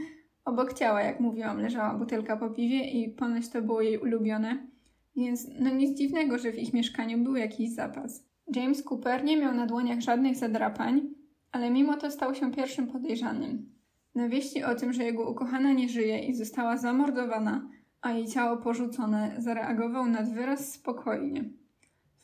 Obok 0.46 0.74
ciała, 0.74 1.02
jak 1.02 1.20
mówiłam, 1.20 1.60
leżała 1.60 1.94
butelka 1.94 2.38
po 2.38 2.50
piwie 2.50 2.84
i 2.84 3.10
ponoć 3.10 3.50
to 3.50 3.62
było 3.62 3.82
jej 3.82 3.98
ulubione, 3.98 4.71
więc 5.16 5.48
no 5.60 5.70
nic 5.70 5.98
dziwnego, 5.98 6.38
że 6.38 6.52
w 6.52 6.60
ich 6.60 6.74
mieszkaniu 6.74 7.18
był 7.18 7.36
jakiś 7.36 7.74
zapas. 7.74 8.26
James 8.56 8.84
Cooper 8.92 9.24
nie 9.24 9.38
miał 9.38 9.56
na 9.56 9.66
dłoniach 9.66 10.00
żadnych 10.00 10.36
zadrapań, 10.36 11.02
ale 11.52 11.70
mimo 11.70 11.98
to 11.98 12.12
stał 12.12 12.36
się 12.36 12.52
pierwszym 12.52 12.88
podejrzanym. 12.88 13.72
Na 14.16 14.30
wieści 14.30 14.64
o 14.64 14.76
tym, 14.76 14.94
że 14.94 15.04
jego 15.04 15.30
ukochana 15.30 15.74
nie 15.74 15.90
żyje 15.90 16.20
i 16.20 16.36
została 16.36 16.78
zamordowana, 16.78 17.70
a 18.02 18.12
jej 18.12 18.28
ciało 18.28 18.58
porzucone, 18.58 19.36
zareagował 19.38 20.06
nad 20.08 20.34
wyraz 20.34 20.74
spokojnie. 20.74 21.44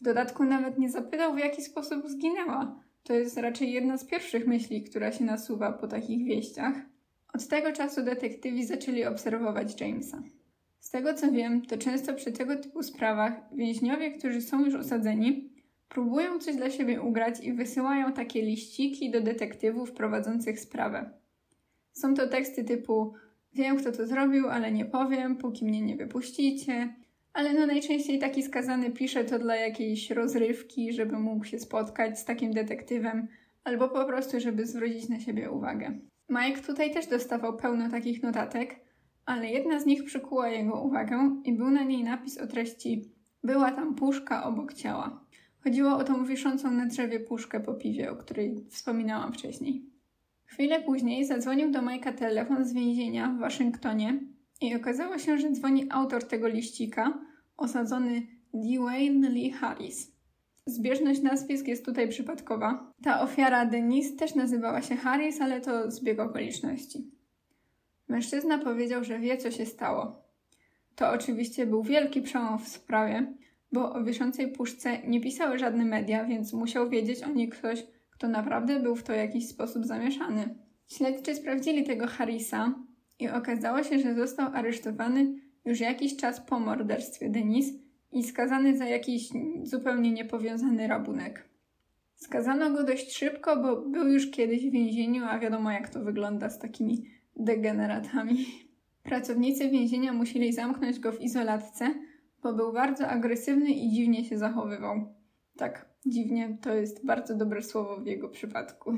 W 0.02 0.04
dodatku 0.04 0.44
nawet 0.44 0.80
nie 0.80 0.90
zapytał, 0.90 1.36
w 1.36 1.40
jaki 1.40 1.62
sposób 1.62 2.08
zginęła. 2.08 2.80
To 3.04 3.14
jest 3.14 3.38
raczej 3.38 3.72
jedna 3.72 3.98
z 3.98 4.06
pierwszych 4.06 4.48
myśli, 4.48 4.84
która 4.84 5.12
się 5.12 5.26
nasuwa 5.26 5.72
po 5.72 5.88
takich 5.88 6.26
wieściach. 6.26 6.76
Od 7.34 7.48
tego 7.48 7.72
czasu 7.72 8.04
detektywi 8.04 8.66
zaczęli 8.66 9.06
obserwować 9.06 9.82
Jamesa. 9.82 10.22
Z 10.88 10.90
tego 10.90 11.14
co 11.14 11.32
wiem, 11.32 11.66
to 11.66 11.78
często 11.78 12.14
przy 12.14 12.32
tego 12.32 12.56
typu 12.56 12.84
sprawach 12.84 13.34
więźniowie, 13.56 14.12
którzy 14.12 14.42
są 14.42 14.66
już 14.66 14.76
osadzeni, 14.76 15.50
próbują 15.90 16.40
coś 16.40 16.56
dla 16.56 16.70
siebie 16.70 17.02
ugrać 17.02 17.44
i 17.44 17.54
wysyłają 17.54 18.14
takie 18.14 18.42
liściki 18.42 19.12
do 19.12 19.22
detektywów 19.22 19.92
prowadzących 19.92 20.60
sprawę. 20.60 21.10
Są 21.94 22.14
to 22.14 22.28
teksty 22.28 22.64
typu 22.64 23.14
wiem 23.54 23.78
kto 23.78 23.92
to 23.92 24.08
zrobił, 24.08 24.50
ale 24.50 24.72
nie 24.72 24.86
powiem, 24.86 25.36
póki 25.36 25.66
mnie 25.66 25.82
nie 25.82 25.96
wypuścicie, 25.96 26.96
ale 27.34 27.54
no 27.54 27.66
najczęściej 27.66 28.20
taki 28.20 28.44
skazany 28.44 28.92
pisze 28.92 29.24
to 29.24 29.40
dla 29.40 29.56
jakiejś 29.56 30.12
rozrywki, 30.12 30.94
żeby 30.94 31.20
mógł 31.20 31.46
się 31.46 31.60
spotkać 31.60 32.20
z 32.20 32.26
takim 32.26 32.54
detektywem, 32.54 33.28
albo 33.64 33.90
po 33.90 34.06
prostu, 34.06 34.40
żeby 34.40 34.66
zwrócić 34.66 35.10
na 35.10 35.20
siebie 35.20 35.52
uwagę. 35.52 36.00
Mike 36.30 36.62
tutaj 36.62 36.94
też 36.94 37.08
dostawał 37.08 37.58
pełno 37.58 37.90
takich 37.90 38.24
notatek, 38.24 38.87
ale 39.28 39.48
jedna 39.48 39.80
z 39.80 39.86
nich 39.86 40.04
przykuła 40.04 40.50
jego 40.50 40.82
uwagę 40.82 41.42
i 41.44 41.54
był 41.54 41.70
na 41.70 41.84
niej 41.84 42.04
napis 42.04 42.38
o 42.38 42.48
treści 42.48 43.12
Była 43.44 43.72
tam 43.72 43.96
puszka 43.96 44.44
obok 44.44 44.74
ciała. 44.74 45.26
Chodziło 45.64 45.98
o 45.98 46.04
tą 46.04 46.26
wiszącą 46.26 46.72
na 46.72 46.86
drzewie 46.86 47.20
puszkę 47.20 47.60
po 47.60 47.74
piwie, 47.74 48.12
o 48.12 48.16
której 48.16 48.66
wspominałam 48.70 49.34
wcześniej. 49.34 49.86
Chwilę 50.46 50.82
później 50.82 51.26
zadzwonił 51.26 51.72
do 51.72 51.82
Majka 51.82 52.12
telefon 52.12 52.66
z 52.66 52.74
więzienia 52.74 53.28
w 53.28 53.40
Waszyngtonie 53.40 54.20
i 54.62 54.76
okazało 54.76 55.18
się, 55.18 55.38
że 55.38 55.52
dzwoni 55.52 55.86
autor 55.90 56.24
tego 56.24 56.48
liścika, 56.48 57.20
osadzony 57.58 58.28
Dwayne 58.54 59.30
Lee 59.30 59.52
Harris. 59.52 60.12
Zbieżność 60.66 61.22
nazwisk 61.22 61.68
jest 61.68 61.86
tutaj 61.86 62.10
przypadkowa. 62.10 62.94
Ta 63.04 63.22
ofiara 63.22 63.66
Denise 63.66 64.16
też 64.16 64.36
nazywała 64.36 64.82
się 64.82 64.96
Harris, 64.96 65.42
ale 65.42 65.62
to 65.62 65.92
zbieg 65.92 66.20
okoliczności. 66.20 67.17
Mężczyzna 68.08 68.58
powiedział, 68.58 69.04
że 69.04 69.20
wie, 69.20 69.38
co 69.38 69.52
się 69.52 69.66
stało. 69.66 70.22
To 70.96 71.10
oczywiście 71.10 71.66
był 71.66 71.84
wielki 71.84 72.22
przełom 72.22 72.60
w 72.60 72.68
sprawie, 72.68 73.34
bo 73.72 73.94
o 73.94 74.04
wiszącej 74.04 74.52
puszce 74.52 74.98
nie 75.08 75.22
pisały 75.22 75.60
żadne 75.60 75.86
media, 75.86 76.26
więc 76.26 76.54
musiał 76.54 76.90
wiedzieć 76.90 77.24
o 77.24 77.32
niej 77.32 77.50
ktoś, 77.50 77.88
kto 78.10 78.28
naprawdę 78.28 78.80
był 78.80 78.96
w 78.96 79.04
to 79.04 79.14
w 79.14 79.16
jakiś 79.16 79.48
sposób 79.48 79.86
zamieszany. 79.86 80.56
Śledczy 80.88 81.36
sprawdzili 81.36 81.84
tego 81.84 82.08
Harrisa 82.08 82.74
i 83.20 83.30
okazało 83.30 83.84
się, 83.84 84.00
że 84.00 84.16
został 84.16 84.54
aresztowany 84.54 85.36
już 85.66 85.80
jakiś 85.80 86.16
czas 86.16 86.42
po 86.42 86.60
morderstwie 86.60 87.30
Denis 87.30 87.74
i 88.12 88.24
skazany 88.24 88.78
za 88.78 88.86
jakiś 88.86 89.30
zupełnie 89.64 90.12
niepowiązany 90.12 90.88
rabunek. 90.88 91.50
Skazano 92.16 92.72
go 92.72 92.84
dość 92.84 93.18
szybko, 93.18 93.58
bo 93.62 93.82
był 93.82 94.08
już 94.08 94.32
kiedyś 94.32 94.68
w 94.68 94.72
więzieniu, 94.72 95.26
a 95.26 95.40
wiadomo 95.40 95.72
jak 95.72 95.90
to 95.90 96.00
wygląda 96.00 96.50
z 96.50 96.60
takimi 96.60 97.17
degeneratami. 97.40 98.46
Pracownicy 99.04 99.70
więzienia 99.70 100.14
musieli 100.14 100.54
zamknąć 100.54 101.00
go 101.00 101.12
w 101.12 101.22
izolatce, 101.22 101.94
bo 102.44 102.54
był 102.54 102.74
bardzo 102.74 103.08
agresywny 103.08 103.70
i 103.70 103.92
dziwnie 103.92 104.26
się 104.26 104.38
zachowywał. 104.38 105.14
Tak, 105.58 105.90
dziwnie 106.06 106.58
to 106.62 106.74
jest 106.74 107.06
bardzo 107.06 107.36
dobre 107.36 107.62
słowo 107.62 107.98
w 107.98 108.06
jego 108.06 108.30
przypadku. 108.30 108.94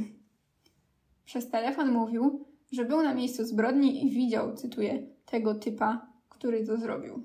Przez 1.26 1.50
telefon 1.50 1.92
mówił, 1.92 2.46
że 2.72 2.86
był 2.86 3.04
na 3.04 3.14
miejscu 3.14 3.46
zbrodni 3.46 4.06
i 4.06 4.10
widział, 4.10 4.56
cytuję, 4.56 5.08
tego 5.26 5.56
typa, 5.56 6.08
który 6.30 6.66
to 6.66 6.78
zrobił. 6.78 7.24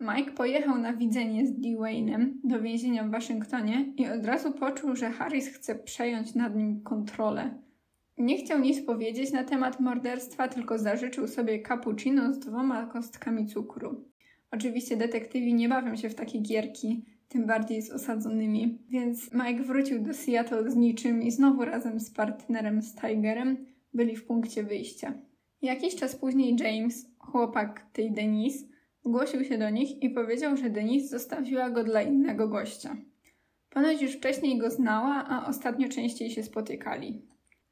Mike 0.00 0.32
pojechał 0.32 0.78
na 0.78 0.92
widzenie 0.92 1.46
z 1.46 1.52
Dwayne'em 1.52 2.32
do 2.44 2.60
więzienia 2.60 3.04
w 3.04 3.10
Waszyngtonie 3.10 3.92
i 3.96 4.08
od 4.08 4.24
razu 4.24 4.52
poczuł, 4.52 4.96
że 4.96 5.10
Harris 5.10 5.48
chce 5.48 5.74
przejąć 5.74 6.34
nad 6.34 6.56
nim 6.56 6.82
kontrolę. 6.82 7.54
Nie 8.18 8.38
chciał 8.38 8.60
nic 8.60 8.82
powiedzieć 8.82 9.32
na 9.32 9.44
temat 9.44 9.80
morderstwa, 9.80 10.48
tylko 10.48 10.78
zażyczył 10.78 11.28
sobie 11.28 11.62
cappuccino 11.62 12.32
z 12.32 12.38
dwoma 12.38 12.86
kostkami 12.86 13.46
cukru. 13.46 14.04
Oczywiście 14.50 14.96
detektywi 14.96 15.54
nie 15.54 15.68
bawią 15.68 15.96
się 15.96 16.08
w 16.08 16.14
takie 16.14 16.38
gierki, 16.38 17.04
tym 17.28 17.46
bardziej 17.46 17.82
z 17.82 17.90
osadzonymi, 17.90 18.78
więc 18.88 19.32
Mike 19.32 19.62
wrócił 19.62 20.02
do 20.02 20.14
Seattle 20.14 20.70
z 20.70 20.76
niczym 20.76 21.22
i 21.22 21.30
znowu 21.30 21.64
razem 21.64 22.00
z 22.00 22.10
partnerem 22.10 22.82
z 22.82 22.94
Tigerem 22.94 23.66
byli 23.94 24.16
w 24.16 24.26
punkcie 24.26 24.62
wyjścia. 24.62 25.14
Jakiś 25.62 25.96
czas 25.96 26.16
później 26.16 26.56
James, 26.58 27.10
chłopak 27.18 27.86
tej 27.92 28.12
Denise, 28.12 28.66
zgłosił 29.04 29.44
się 29.44 29.58
do 29.58 29.70
nich 29.70 30.02
i 30.02 30.10
powiedział, 30.10 30.56
że 30.56 30.70
Denise 30.70 31.08
zostawiła 31.08 31.70
go 31.70 31.84
dla 31.84 32.02
innego 32.02 32.48
gościa. 32.48 32.96
Ponoć 33.70 34.02
już 34.02 34.12
wcześniej 34.12 34.58
go 34.58 34.70
znała, 34.70 35.24
a 35.28 35.46
ostatnio 35.46 35.88
częściej 35.88 36.30
się 36.30 36.42
spotykali. 36.42 37.22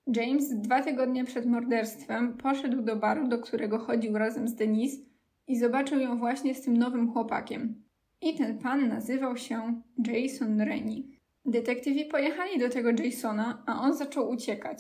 James 0.07 0.55
dwa 0.61 0.83
tygodnie 0.83 1.25
przed 1.25 1.47
morderstwem 1.47 2.37
poszedł 2.37 2.83
do 2.83 2.97
baru, 2.97 3.29
do 3.29 3.39
którego 3.39 3.79
chodził 3.79 4.19
razem 4.19 4.49
z 4.49 4.55
Denise 4.55 5.03
i 5.49 5.59
zobaczył 5.59 6.01
ją 6.01 6.19
właśnie 6.19 6.55
z 6.55 6.63
tym 6.63 6.77
nowym 6.77 7.13
chłopakiem. 7.13 7.83
I 8.21 8.35
ten 8.35 8.59
pan 8.59 8.89
nazywał 8.89 9.37
się 9.37 9.83
Jason 10.07 10.61
Rennie. 10.61 11.03
Detektywi 11.47 12.05
pojechali 12.05 12.59
do 12.59 12.69
tego 12.69 12.91
Jasona, 12.91 13.63
a 13.67 13.81
on 13.81 13.95
zaczął 13.95 14.31
uciekać. 14.31 14.79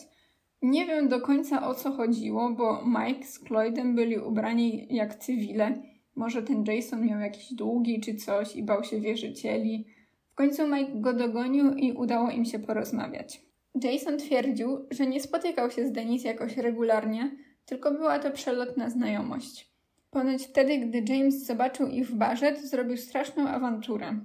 Nie 0.62 0.86
wiem 0.86 1.08
do 1.08 1.20
końca 1.20 1.68
o 1.68 1.74
co 1.74 1.92
chodziło, 1.92 2.50
bo 2.50 2.84
Mike 2.86 3.26
z 3.26 3.38
Cloydem 3.38 3.94
byli 3.94 4.18
ubrani 4.18 4.86
jak 4.90 5.14
cywile. 5.14 5.82
Może 6.16 6.42
ten 6.42 6.64
Jason 6.64 7.06
miał 7.06 7.20
jakieś 7.20 7.54
długi 7.54 8.00
czy 8.00 8.14
coś 8.14 8.56
i 8.56 8.62
bał 8.62 8.84
się 8.84 9.00
wierzycieli. 9.00 9.86
W 10.32 10.34
końcu 10.34 10.68
Mike 10.68 10.92
go 10.94 11.12
dogonił 11.12 11.74
i 11.74 11.92
udało 11.92 12.30
im 12.30 12.44
się 12.44 12.58
porozmawiać. 12.58 13.42
Jason 13.82 14.18
twierdził, 14.18 14.86
że 14.90 15.06
nie 15.06 15.20
spotykał 15.20 15.70
się 15.70 15.86
z 15.86 15.92
Denis 15.92 16.24
jakoś 16.24 16.56
regularnie, 16.56 17.30
tylko 17.66 17.90
była 17.90 18.18
to 18.18 18.30
przelotna 18.30 18.90
znajomość. 18.90 19.74
Ponoć 20.10 20.46
wtedy, 20.46 20.78
gdy 20.78 21.14
James 21.14 21.46
zobaczył 21.46 21.88
ich 21.88 22.08
w 22.08 22.14
barze, 22.14 22.52
to 22.52 22.66
zrobił 22.66 22.96
straszną 22.96 23.48
awanturę. 23.48 24.18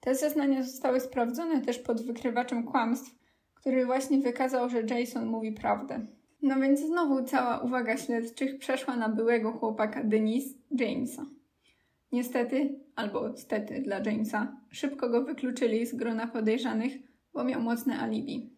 Te 0.00 0.14
zeznania 0.14 0.62
zostały 0.62 1.00
sprawdzone 1.00 1.60
też 1.60 1.78
pod 1.78 2.02
wykrywaczem 2.02 2.64
kłamstw, 2.64 3.14
który 3.54 3.86
właśnie 3.86 4.18
wykazał, 4.18 4.68
że 4.68 4.82
Jason 4.82 5.26
mówi 5.26 5.52
prawdę. 5.52 6.06
No 6.42 6.60
więc 6.60 6.80
znowu 6.80 7.22
cała 7.22 7.58
uwaga 7.58 7.96
śledczych 7.96 8.58
przeszła 8.58 8.96
na 8.96 9.08
byłego 9.08 9.52
chłopaka 9.52 10.04
Denise, 10.04 10.54
Jamesa. 10.70 11.26
Niestety, 12.12 12.78
albo 12.96 13.36
stety 13.36 13.80
dla 13.80 13.98
Jamesa, 13.98 14.56
szybko 14.70 15.08
go 15.08 15.24
wykluczyli 15.24 15.86
z 15.86 15.94
grona 15.94 16.26
podejrzanych, 16.26 16.92
bo 17.32 17.44
miał 17.44 17.60
mocne 17.60 17.98
alibi. 17.98 18.53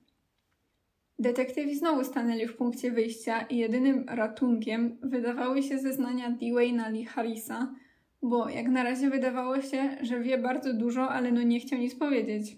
Detektywi 1.18 1.78
znowu 1.78 2.04
stanęli 2.04 2.46
w 2.46 2.56
punkcie 2.56 2.90
wyjścia 2.90 3.40
i 3.40 3.56
jedynym 3.56 4.04
ratunkiem 4.08 4.96
wydawały 5.02 5.62
się 5.62 5.78
zeznania 5.78 6.30
Dwayna 6.30 6.88
Lee 6.88 7.04
Harrisa, 7.04 7.74
bo 8.22 8.48
jak 8.48 8.68
na 8.68 8.82
razie 8.82 9.10
wydawało 9.10 9.62
się, 9.62 9.96
że 10.00 10.20
wie 10.20 10.38
bardzo 10.38 10.74
dużo, 10.74 11.08
ale 11.08 11.32
no 11.32 11.42
nie 11.42 11.60
chciał 11.60 11.78
nic 11.78 11.94
powiedzieć. 11.94 12.56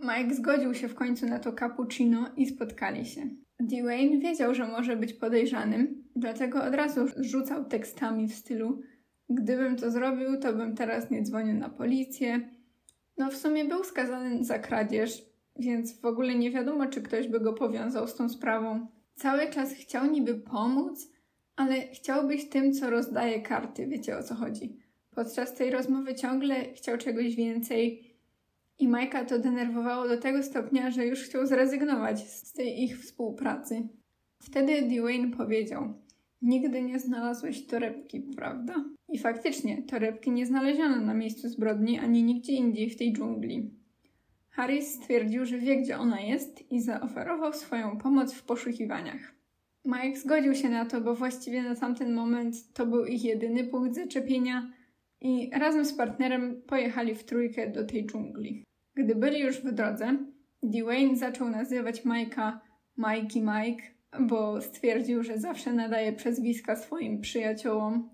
Mike 0.00 0.34
zgodził 0.34 0.74
się 0.74 0.88
w 0.88 0.94
końcu 0.94 1.26
na 1.26 1.38
to 1.38 1.52
cappuccino 1.52 2.30
i 2.36 2.46
spotkali 2.46 3.06
się. 3.06 3.28
Dwayne 3.60 4.18
wiedział, 4.18 4.54
że 4.54 4.66
może 4.66 4.96
być 4.96 5.12
podejrzanym, 5.12 6.04
dlatego 6.16 6.64
od 6.64 6.74
razu 6.74 7.06
rzucał 7.16 7.64
tekstami 7.64 8.28
w 8.28 8.34
stylu 8.34 8.82
Gdybym 9.28 9.76
to 9.76 9.90
zrobił, 9.90 10.40
to 10.40 10.52
bym 10.52 10.76
teraz 10.76 11.10
nie 11.10 11.22
dzwonił 11.22 11.54
na 11.54 11.68
policję. 11.68 12.40
No 13.18 13.30
w 13.30 13.36
sumie 13.36 13.64
był 13.64 13.84
skazany 13.84 14.44
za 14.44 14.58
kradzież, 14.58 15.24
więc 15.56 16.00
w 16.00 16.04
ogóle 16.04 16.34
nie 16.34 16.50
wiadomo, 16.50 16.86
czy 16.86 17.02
ktoś 17.02 17.28
by 17.28 17.40
go 17.40 17.52
powiązał 17.52 18.08
z 18.08 18.14
tą 18.14 18.28
sprawą. 18.28 18.86
Cały 19.14 19.50
czas 19.50 19.72
chciał 19.72 20.06
niby 20.06 20.34
pomóc, 20.34 21.12
ale 21.56 21.88
chciał 21.88 22.28
być 22.28 22.48
tym, 22.48 22.72
co 22.72 22.90
rozdaje 22.90 23.42
karty, 23.42 23.86
wiecie 23.86 24.18
o 24.18 24.22
co 24.22 24.34
chodzi. 24.34 24.78
Podczas 25.10 25.54
tej 25.54 25.70
rozmowy 25.70 26.14
ciągle 26.14 26.72
chciał 26.74 26.98
czegoś 26.98 27.36
więcej 27.36 28.14
i 28.78 28.88
Majka 28.88 29.24
to 29.24 29.38
denerwowało 29.38 30.08
do 30.08 30.18
tego 30.18 30.42
stopnia, 30.42 30.90
że 30.90 31.06
już 31.06 31.22
chciał 31.22 31.46
zrezygnować 31.46 32.30
z 32.30 32.52
tej 32.52 32.82
ich 32.82 32.98
współpracy. 32.98 33.88
Wtedy 34.42 34.82
Dwayne 34.82 35.30
powiedział: 35.30 35.94
Nigdy 36.42 36.82
nie 36.82 36.98
znalazłeś 36.98 37.66
torebki, 37.66 38.20
prawda? 38.20 38.84
I 39.08 39.18
faktycznie, 39.18 39.82
torebki 39.82 40.30
nie 40.30 40.46
znaleziono 40.46 41.00
na 41.00 41.14
miejscu 41.14 41.48
zbrodni 41.48 41.98
ani 41.98 42.22
nigdzie 42.22 42.52
indziej 42.52 42.90
w 42.90 42.96
tej 42.96 43.12
dżungli. 43.12 43.83
Harris 44.54 44.94
stwierdził, 44.94 45.44
że 45.44 45.58
wie, 45.58 45.76
gdzie 45.76 45.98
ona 45.98 46.20
jest 46.20 46.72
i 46.72 46.80
zaoferował 46.80 47.52
swoją 47.52 47.98
pomoc 47.98 48.34
w 48.34 48.44
poszukiwaniach. 48.44 49.34
Mike 49.84 50.16
zgodził 50.16 50.54
się 50.54 50.68
na 50.68 50.84
to, 50.84 51.00
bo 51.00 51.14
właściwie 51.14 51.62
na 51.62 51.74
tamten 51.74 52.14
moment 52.14 52.72
to 52.72 52.86
był 52.86 53.04
ich 53.04 53.24
jedyny 53.24 53.64
punkt 53.64 53.94
zaczepienia 53.94 54.70
i 55.20 55.50
razem 55.52 55.84
z 55.84 55.94
partnerem 55.94 56.62
pojechali 56.66 57.14
w 57.14 57.24
trójkę 57.24 57.70
do 57.70 57.84
tej 57.86 58.06
dżungli. 58.06 58.64
Gdy 58.94 59.14
byli 59.14 59.40
już 59.40 59.56
w 59.56 59.72
drodze, 59.72 60.18
Dwayne 60.62 61.16
zaczął 61.16 61.50
nazywać 61.50 62.04
Mike'a 62.04 62.58
Mikey 62.98 63.42
Mike, 63.42 63.82
bo 64.20 64.60
stwierdził, 64.60 65.22
że 65.22 65.38
zawsze 65.38 65.72
nadaje 65.72 66.12
przezwiska 66.12 66.76
swoim 66.76 67.20
przyjaciołom. 67.20 68.10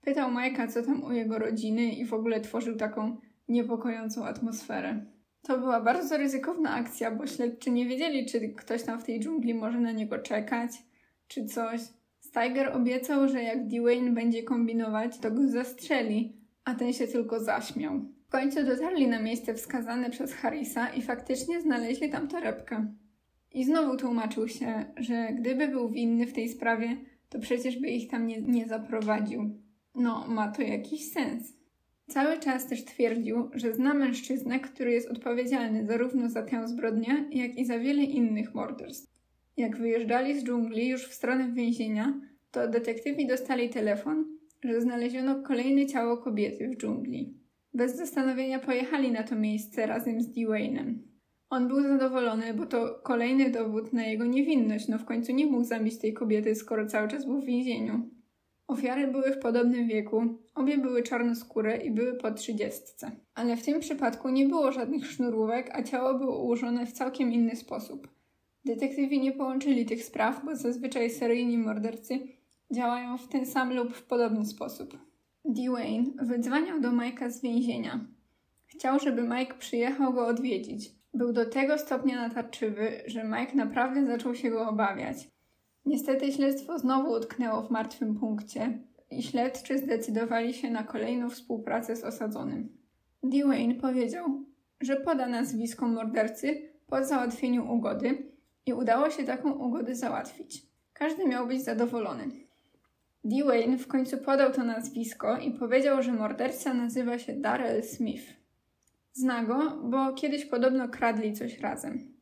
Pytał 0.00 0.30
Mike'a, 0.30 0.68
co 0.68 0.82
tam 0.82 1.04
u 1.04 1.12
jego 1.12 1.38
rodziny 1.38 1.92
i 1.92 2.04
w 2.04 2.14
ogóle 2.14 2.40
tworzył 2.40 2.76
taką 2.76 3.16
niepokojącą 3.48 4.26
atmosferę. 4.26 5.15
To 5.46 5.58
była 5.58 5.80
bardzo 5.80 6.16
ryzykowna 6.16 6.70
akcja, 6.70 7.10
bo 7.10 7.26
śledczy 7.26 7.70
nie 7.70 7.86
wiedzieli, 7.86 8.26
czy 8.26 8.48
ktoś 8.48 8.82
tam 8.82 9.00
w 9.00 9.04
tej 9.04 9.20
dżungli 9.20 9.54
może 9.54 9.80
na 9.80 9.92
niego 9.92 10.18
czekać, 10.18 10.70
czy 11.28 11.44
coś. 11.44 11.80
Tiger 12.32 12.76
obiecał, 12.76 13.28
że 13.28 13.42
jak 13.42 13.66
Dwayne 13.66 14.14
będzie 14.14 14.42
kombinować, 14.42 15.18
to 15.18 15.30
go 15.30 15.48
zastrzeli, 15.48 16.36
a 16.64 16.74
ten 16.74 16.92
się 16.92 17.06
tylko 17.06 17.40
zaśmiał. 17.40 18.00
W 18.26 18.30
końcu 18.30 18.64
dotarli 18.64 19.08
na 19.08 19.22
miejsce 19.22 19.54
wskazane 19.54 20.10
przez 20.10 20.34
Harrisa 20.34 20.88
i 20.88 21.02
faktycznie 21.02 21.60
znaleźli 21.60 22.10
tam 22.10 22.28
torebkę. 22.28 22.86
I 23.54 23.64
znowu 23.64 23.96
tłumaczył 23.96 24.48
się, 24.48 24.84
że 24.96 25.28
gdyby 25.32 25.68
był 25.68 25.88
winny 25.88 26.26
w 26.26 26.32
tej 26.32 26.48
sprawie, 26.48 26.96
to 27.28 27.38
przecież 27.38 27.78
by 27.78 27.88
ich 27.88 28.10
tam 28.10 28.26
nie, 28.26 28.42
nie 28.42 28.66
zaprowadził. 28.66 29.50
No, 29.94 30.26
ma 30.28 30.52
to 30.52 30.62
jakiś 30.62 31.12
sens. 31.12 31.56
Cały 32.08 32.38
czas 32.38 32.66
też 32.66 32.84
twierdził, 32.84 33.50
że 33.54 33.74
zna 33.74 33.94
mężczyznę, 33.94 34.60
który 34.60 34.92
jest 34.92 35.10
odpowiedzialny 35.10 35.86
zarówno 35.86 36.30
za 36.30 36.42
tę 36.42 36.68
zbrodnię, 36.68 37.28
jak 37.30 37.58
i 37.58 37.64
za 37.64 37.78
wiele 37.78 38.02
innych 38.02 38.54
morderstw. 38.54 39.16
Jak 39.56 39.76
wyjeżdżali 39.76 40.40
z 40.40 40.44
dżungli 40.44 40.88
już 40.88 41.08
w 41.08 41.14
stronę 41.14 41.52
więzienia, 41.52 42.20
to 42.50 42.68
detektywi 42.68 43.26
dostali 43.26 43.68
telefon, 43.68 44.24
że 44.64 44.80
znaleziono 44.80 45.42
kolejne 45.42 45.86
ciało 45.86 46.16
kobiety 46.16 46.68
w 46.68 46.76
dżungli. 46.76 47.34
Bez 47.74 47.96
zastanowienia 47.96 48.58
pojechali 48.58 49.12
na 49.12 49.22
to 49.22 49.36
miejsce 49.36 49.86
razem 49.86 50.20
z 50.20 50.28
Dwayne'em. 50.28 50.94
On 51.50 51.68
był 51.68 51.82
zadowolony, 51.82 52.54
bo 52.54 52.66
to 52.66 53.00
kolejny 53.02 53.50
dowód 53.50 53.92
na 53.92 54.06
jego 54.06 54.26
niewinność, 54.26 54.88
no 54.88 54.98
w 54.98 55.04
końcu 55.04 55.32
nie 55.32 55.46
mógł 55.46 55.64
zabić 55.64 55.98
tej 55.98 56.12
kobiety, 56.12 56.54
skoro 56.54 56.86
cały 56.86 57.08
czas 57.08 57.26
był 57.26 57.40
w 57.40 57.44
więzieniu. 57.44 58.15
Ofiary 58.68 59.06
były 59.06 59.32
w 59.32 59.38
podobnym 59.38 59.88
wieku, 59.88 60.22
obie 60.54 60.78
były 60.78 61.02
czarnoskóre 61.02 61.76
i 61.76 61.90
były 61.90 62.14
po 62.14 62.30
trzydziestce. 62.30 63.10
Ale 63.34 63.56
w 63.56 63.64
tym 63.64 63.80
przypadku 63.80 64.28
nie 64.28 64.46
było 64.46 64.72
żadnych 64.72 65.06
sznurówek, 65.06 65.70
a 65.72 65.82
ciało 65.82 66.14
było 66.14 66.42
ułożone 66.42 66.86
w 66.86 66.92
całkiem 66.92 67.32
inny 67.32 67.56
sposób. 67.56 68.08
Detektywi 68.64 69.20
nie 69.20 69.32
połączyli 69.32 69.86
tych 69.86 70.04
spraw, 70.04 70.44
bo 70.44 70.56
zazwyczaj 70.56 71.10
seryjni 71.10 71.58
mordercy 71.58 72.20
działają 72.70 73.18
w 73.18 73.28
ten 73.28 73.46
sam 73.46 73.74
lub 73.74 73.94
w 73.94 74.06
podobny 74.06 74.46
sposób. 74.46 74.98
Dwayne 75.44 76.10
wydzwaniał 76.22 76.80
do 76.80 76.88
Mike'a 76.88 77.30
z 77.30 77.42
więzienia. 77.42 78.06
Chciał, 78.66 78.98
żeby 78.98 79.22
Mike 79.22 79.54
przyjechał 79.54 80.12
go 80.12 80.26
odwiedzić. 80.26 80.92
Był 81.14 81.32
do 81.32 81.46
tego 81.46 81.78
stopnia 81.78 82.28
natarczywy, 82.28 83.02
że 83.06 83.24
Mike 83.24 83.54
naprawdę 83.54 84.06
zaczął 84.06 84.34
się 84.34 84.50
go 84.50 84.68
obawiać. 84.68 85.35
Niestety 85.86 86.32
śledztwo 86.32 86.78
znowu 86.78 87.12
utknęło 87.12 87.62
w 87.62 87.70
martwym 87.70 88.14
punkcie 88.14 88.78
i 89.10 89.22
śledczy 89.22 89.78
zdecydowali 89.78 90.54
się 90.54 90.70
na 90.70 90.82
kolejną 90.82 91.30
współpracę 91.30 91.96
z 91.96 92.04
osadzonym. 92.04 92.78
Dwayne 93.22 93.74
powiedział, 93.74 94.44
że 94.80 94.96
poda 94.96 95.26
nazwisko 95.26 95.88
mordercy 95.88 96.72
po 96.86 97.04
załatwieniu 97.04 97.72
ugody 97.72 98.32
i 98.66 98.72
udało 98.72 99.10
się 99.10 99.24
taką 99.24 99.52
ugodę 99.52 99.94
załatwić. 99.94 100.66
Każdy 100.92 101.26
miał 101.28 101.46
być 101.46 101.64
zadowolony. 101.64 102.30
Dwayne 103.24 103.78
w 103.78 103.86
końcu 103.86 104.18
podał 104.18 104.52
to 104.52 104.64
nazwisko 104.64 105.38
i 105.38 105.50
powiedział, 105.50 106.02
że 106.02 106.12
morderca 106.12 106.74
nazywa 106.74 107.18
się 107.18 107.32
Darrell 107.32 107.82
Smith. 107.82 108.24
Zna 109.12 109.44
go, 109.44 109.78
bo 109.84 110.12
kiedyś 110.12 110.44
podobno 110.44 110.88
kradli 110.88 111.32
coś 111.32 111.60
razem. 111.60 112.15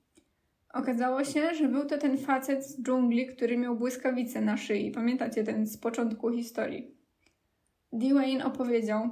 Okazało 0.74 1.24
się, 1.24 1.54
że 1.54 1.68
był 1.68 1.84
to 1.84 1.98
ten 1.98 2.18
facet 2.18 2.66
z 2.66 2.82
dżungli, 2.82 3.26
który 3.26 3.56
miał 3.56 3.76
błyskawice 3.76 4.40
na 4.40 4.56
szyi. 4.56 4.90
Pamiętacie 4.90 5.44
ten 5.44 5.66
z 5.66 5.78
początku 5.78 6.30
historii? 6.30 6.94
Dwayne 7.92 8.44
opowiedział, 8.44 9.10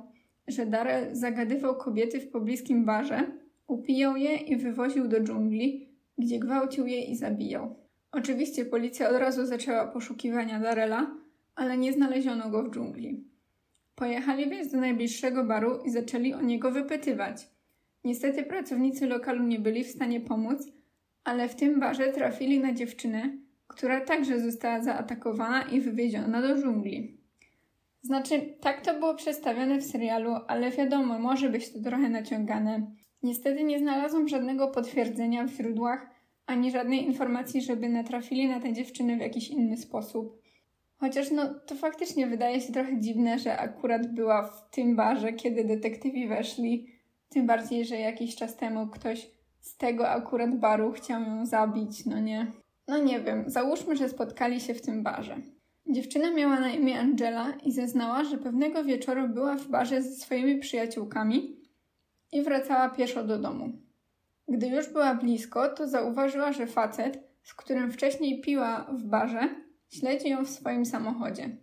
że 0.48 0.66
Darrell 0.66 1.14
zagadywał 1.16 1.76
kobiety 1.76 2.20
w 2.20 2.30
pobliskim 2.30 2.84
barze, 2.84 3.26
upijał 3.66 4.16
je 4.16 4.36
i 4.36 4.56
wywoził 4.56 5.08
do 5.08 5.20
dżungli, 5.20 5.88
gdzie 6.18 6.38
gwałcił 6.38 6.86
je 6.86 7.04
i 7.04 7.16
zabijał. 7.16 7.76
Oczywiście 8.12 8.64
policja 8.64 9.08
od 9.08 9.16
razu 9.16 9.46
zaczęła 9.46 9.86
poszukiwania 9.86 10.60
Darela, 10.60 11.16
ale 11.54 11.78
nie 11.78 11.92
znaleziono 11.92 12.50
go 12.50 12.62
w 12.62 12.70
dżungli. 12.70 13.24
Pojechali 13.94 14.50
więc 14.50 14.72
do 14.72 14.80
najbliższego 14.80 15.44
baru 15.44 15.82
i 15.84 15.90
zaczęli 15.90 16.34
o 16.34 16.40
niego 16.40 16.70
wypytywać. 16.70 17.48
Niestety 18.04 18.42
pracownicy 18.42 19.06
lokalu 19.06 19.42
nie 19.42 19.58
byli 19.58 19.84
w 19.84 19.90
stanie 19.90 20.20
pomóc, 20.20 20.68
ale 21.24 21.48
w 21.48 21.54
tym 21.54 21.80
barze 21.80 22.12
trafili 22.12 22.60
na 22.60 22.72
dziewczynę, 22.72 23.30
która 23.66 24.00
także 24.00 24.40
została 24.40 24.82
zaatakowana 24.82 25.62
i 25.62 25.80
wywieziona 25.80 26.42
do 26.42 26.56
dżungli. 26.60 27.18
Znaczy, 28.02 28.54
tak 28.60 28.84
to 28.84 28.98
było 28.98 29.14
przedstawione 29.14 29.78
w 29.78 29.84
serialu, 29.84 30.34
ale 30.48 30.70
wiadomo, 30.70 31.18
może 31.18 31.50
być 31.50 31.72
to 31.72 31.80
trochę 31.80 32.08
naciągane. 32.08 32.90
Niestety 33.22 33.64
nie 33.64 33.78
znalazłam 33.78 34.28
żadnego 34.28 34.68
potwierdzenia 34.68 35.44
w 35.44 35.50
źródłach, 35.50 36.10
ani 36.46 36.70
żadnej 36.70 37.04
informacji, 37.04 37.62
żeby 37.62 37.88
natrafili 37.88 38.48
na 38.48 38.60
tę 38.60 38.72
dziewczynę 38.72 39.16
w 39.16 39.20
jakiś 39.20 39.48
inny 39.48 39.76
sposób. 39.76 40.42
Chociaż 40.96 41.30
no, 41.30 41.54
to 41.66 41.74
faktycznie 41.74 42.26
wydaje 42.26 42.60
się 42.60 42.72
trochę 42.72 43.00
dziwne, 43.00 43.38
że 43.38 43.58
akurat 43.58 44.14
była 44.14 44.42
w 44.42 44.70
tym 44.70 44.96
barze, 44.96 45.32
kiedy 45.32 45.64
detektywi 45.64 46.28
weszli. 46.28 46.86
Tym 47.28 47.46
bardziej, 47.46 47.84
że 47.84 47.96
jakiś 47.96 48.36
czas 48.36 48.56
temu 48.56 48.86
ktoś 48.86 49.30
z 49.62 49.76
tego 49.76 50.08
akurat 50.08 50.58
baru 50.58 50.92
chciał 50.92 51.22
ją 51.22 51.46
zabić, 51.46 52.06
no 52.06 52.20
nie. 52.20 52.52
No 52.88 52.98
nie 52.98 53.20
wiem, 53.20 53.44
załóżmy, 53.46 53.96
że 53.96 54.08
spotkali 54.08 54.60
się 54.60 54.74
w 54.74 54.82
tym 54.82 55.02
barze. 55.02 55.36
Dziewczyna 55.86 56.30
miała 56.30 56.60
na 56.60 56.70
imię 56.70 57.00
Angela 57.00 57.52
i 57.64 57.72
zeznała, 57.72 58.24
że 58.24 58.38
pewnego 58.38 58.84
wieczoru 58.84 59.28
była 59.28 59.56
w 59.56 59.68
barze 59.68 60.02
ze 60.02 60.14
swoimi 60.14 60.58
przyjaciółkami 60.58 61.56
i 62.32 62.42
wracała 62.42 62.88
pieszo 62.88 63.24
do 63.24 63.38
domu. 63.38 63.72
Gdy 64.48 64.66
już 64.66 64.88
była 64.88 65.14
blisko, 65.14 65.68
to 65.68 65.88
zauważyła, 65.88 66.52
że 66.52 66.66
facet, 66.66 67.18
z 67.42 67.54
którym 67.54 67.92
wcześniej 67.92 68.40
piła 68.40 68.86
w 68.92 69.02
barze, 69.02 69.48
śledzi 69.88 70.28
ją 70.28 70.44
w 70.44 70.50
swoim 70.50 70.86
samochodzie. 70.86 71.56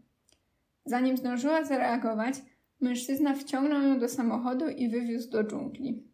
Zanim 0.85 1.17
zdążyła 1.17 1.63
zareagować, 1.63 2.35
mężczyzna 2.81 3.33
wciągnął 3.35 3.81
ją 3.81 3.99
do 3.99 4.09
samochodu 4.09 4.69
i 4.69 4.89
wywiózł 4.89 5.29
do 5.29 5.43
dżungli. 5.43 6.08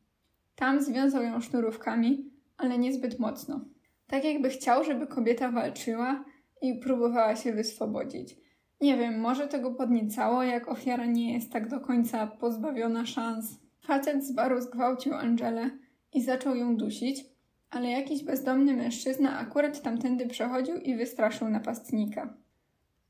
Tam 0.56 0.82
związał 0.82 1.24
ją 1.24 1.42
sznurówkami, 1.42 2.32
ale 2.58 2.78
niezbyt 2.78 3.20
mocno. 3.20 3.62
Tak 4.08 4.24
jakby 4.24 4.50
chciał, 4.50 4.84
żeby 4.84 5.08
kobieta 5.08 5.52
walczyła 5.52 6.26
i 6.62 6.80
próbowała 6.80 7.36
się 7.36 7.54
wyswobodzić. 7.54 8.38
Nie 8.82 8.98
wiem, 8.98 9.20
może 9.20 9.48
tego 9.48 9.72
podniecało, 9.72 10.44
jak 10.44 10.68
ofiara 10.68 11.06
nie 11.06 11.34
jest 11.34 11.52
tak 11.52 11.70
do 11.70 11.80
końca 11.80 12.28
pozbawiona 12.28 13.06
szans. 13.06 13.60
Facet 13.88 14.26
z 14.26 14.32
baru 14.32 14.62
zgwałcił 14.62 15.14
Angelę 15.14 15.70
i 16.14 16.24
zaczął 16.24 16.56
ją 16.56 16.78
dusić, 16.78 17.26
ale 17.70 17.90
jakiś 17.90 18.24
bezdomny 18.24 18.74
mężczyzna 18.74 19.40
akurat 19.40 19.82
tamtędy 19.82 20.28
przechodził 20.28 20.76
i 20.76 20.96
wystraszył 20.96 21.50
napastnika. 21.50 22.34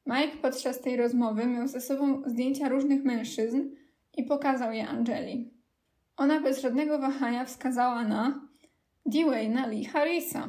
Mike 0.06 0.38
podczas 0.42 0.82
tej 0.82 0.98
rozmowy 0.98 1.46
miał 1.46 1.68
ze 1.68 1.82
sobą 1.82 2.22
zdjęcia 2.26 2.70
różnych 2.70 3.04
mężczyzn 3.04 3.62
i 4.18 4.24
pokazał 4.24 4.72
je 4.72 4.88
Angeli. 4.88 5.55
Ona 6.18 6.42
bez 6.42 6.62
żadnego 6.62 7.00
wahania 7.00 7.46
wskazała 7.46 8.04
na 8.04 8.42
Dwayna 9.06 9.68
Lee 9.68 9.86
Harrisa. 9.86 10.48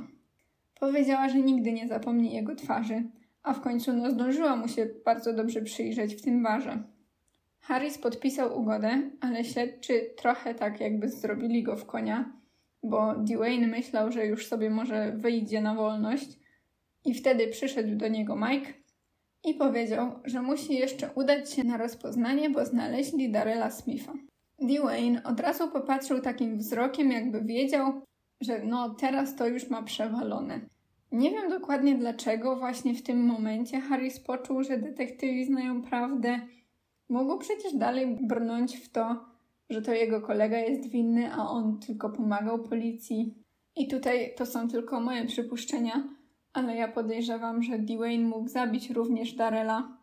Powiedziała, 0.80 1.28
że 1.28 1.38
nigdy 1.38 1.72
nie 1.72 1.88
zapomni 1.88 2.34
jego 2.34 2.54
twarzy, 2.54 3.02
a 3.42 3.54
w 3.54 3.60
końcu 3.60 3.92
no 3.92 4.10
zdążyła 4.10 4.56
mu 4.56 4.68
się 4.68 4.88
bardzo 5.04 5.32
dobrze 5.32 5.62
przyjrzeć 5.62 6.14
w 6.14 6.22
tym 6.22 6.42
barze. 6.42 6.82
Harris 7.60 7.98
podpisał 7.98 8.60
ugodę, 8.60 9.10
ale 9.20 9.44
śledczy 9.44 10.10
trochę 10.16 10.54
tak 10.54 10.80
jakby 10.80 11.08
zrobili 11.08 11.62
go 11.62 11.76
w 11.76 11.86
konia, 11.86 12.32
bo 12.82 13.14
Dwayne 13.14 13.66
myślał, 13.66 14.12
że 14.12 14.26
już 14.26 14.46
sobie 14.46 14.70
może 14.70 15.12
wyjdzie 15.16 15.60
na 15.60 15.74
wolność 15.74 16.38
i 17.04 17.14
wtedy 17.14 17.48
przyszedł 17.48 17.96
do 17.96 18.08
niego 18.08 18.36
Mike 18.36 18.72
i 19.44 19.54
powiedział, 19.54 20.20
że 20.24 20.42
musi 20.42 20.74
jeszcze 20.74 21.10
udać 21.14 21.52
się 21.52 21.64
na 21.64 21.76
rozpoznanie, 21.76 22.50
bo 22.50 22.64
znaleźli 22.64 23.32
Darela 23.32 23.70
Smitha. 23.70 24.12
Dwayne 24.58 25.22
od 25.24 25.40
razu 25.40 25.68
popatrzył 25.68 26.20
takim 26.20 26.58
wzrokiem, 26.58 27.10
jakby 27.10 27.40
wiedział, 27.40 28.02
że 28.40 28.64
no 28.64 28.94
teraz 28.94 29.36
to 29.36 29.46
już 29.46 29.70
ma 29.70 29.82
przewalone. 29.82 30.60
Nie 31.12 31.30
wiem 31.30 31.50
dokładnie 31.50 31.94
dlaczego 31.94 32.56
właśnie 32.56 32.94
w 32.94 33.02
tym 33.02 33.24
momencie 33.24 33.80
Harris 33.80 34.20
poczuł, 34.20 34.62
że 34.62 34.78
detektywi 34.78 35.44
znają 35.44 35.82
prawdę. 35.82 36.40
Mógł 37.08 37.38
przecież 37.38 37.74
dalej 37.74 38.18
brnąć 38.20 38.76
w 38.76 38.88
to, 38.88 39.24
że 39.70 39.82
to 39.82 39.92
jego 39.92 40.20
kolega 40.20 40.58
jest 40.58 40.90
winny, 40.90 41.32
a 41.34 41.48
on 41.48 41.78
tylko 41.78 42.10
pomagał 42.10 42.62
policji. 42.62 43.34
I 43.76 43.88
tutaj 43.88 44.34
to 44.36 44.46
są 44.46 44.68
tylko 44.68 45.00
moje 45.00 45.26
przypuszczenia, 45.26 46.08
ale 46.52 46.76
ja 46.76 46.88
podejrzewam, 46.88 47.62
że 47.62 47.78
Dwayne 47.78 48.28
mógł 48.28 48.48
zabić 48.48 48.90
również 48.90 49.32
Darela, 49.32 49.98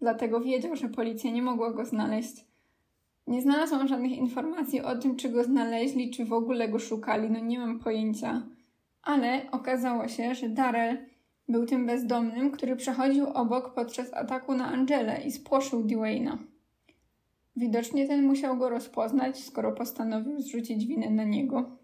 dlatego 0.00 0.40
wiedział, 0.40 0.76
że 0.76 0.88
policja 0.88 1.30
nie 1.30 1.42
mogła 1.42 1.72
go 1.72 1.84
znaleźć. 1.84 2.53
Nie 3.26 3.42
znalazłam 3.42 3.88
żadnych 3.88 4.12
informacji 4.12 4.80
o 4.80 4.98
tym, 4.98 5.16
czy 5.16 5.28
go 5.28 5.44
znaleźli, 5.44 6.10
czy 6.10 6.24
w 6.24 6.32
ogóle 6.32 6.68
go 6.68 6.78
szukali, 6.78 7.30
no 7.30 7.40
nie 7.40 7.58
mam 7.58 7.78
pojęcia. 7.78 8.42
Ale 9.02 9.50
okazało 9.50 10.08
się, 10.08 10.34
że 10.34 10.48
Darrell 10.48 10.98
był 11.48 11.66
tym 11.66 11.86
bezdomnym, 11.86 12.50
który 12.50 12.76
przechodził 12.76 13.26
obok 13.26 13.74
podczas 13.74 14.14
ataku 14.14 14.54
na 14.54 14.66
Angelę 14.66 15.20
i 15.26 15.32
spłoszył 15.32 15.84
Dwayna. 15.84 16.38
Widocznie 17.56 18.08
ten 18.08 18.26
musiał 18.26 18.56
go 18.56 18.68
rozpoznać, 18.68 19.44
skoro 19.44 19.72
postanowił 19.72 20.40
zrzucić 20.40 20.86
winę 20.86 21.10
na 21.10 21.24
niego. 21.24 21.78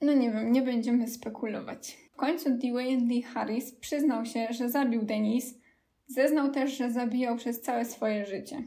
No 0.00 0.12
nie 0.12 0.30
wiem, 0.30 0.52
nie 0.52 0.62
będziemy 0.62 1.08
spekulować. 1.08 1.98
W 2.12 2.16
końcu 2.16 2.50
Dwayne 2.50 3.06
Lee 3.06 3.22
Harris 3.22 3.72
przyznał 3.72 4.24
się, 4.24 4.46
że 4.50 4.70
zabił 4.70 5.02
Denise. 5.02 5.54
Zeznał 6.06 6.50
też, 6.50 6.76
że 6.78 6.90
zabijał 6.90 7.36
przez 7.36 7.60
całe 7.60 7.84
swoje 7.84 8.26
życie. 8.26 8.62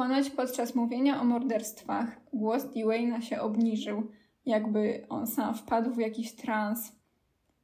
Ponoć 0.00 0.30
podczas 0.30 0.74
mówienia 0.74 1.20
o 1.20 1.24
morderstwach 1.24 2.20
głos 2.32 2.64
Dwayna 2.64 3.20
się 3.20 3.40
obniżył, 3.40 4.10
jakby 4.46 5.06
on 5.08 5.26
sam 5.26 5.54
wpadł 5.54 5.94
w 5.94 5.98
jakiś 5.98 6.32
trans. 6.32 6.92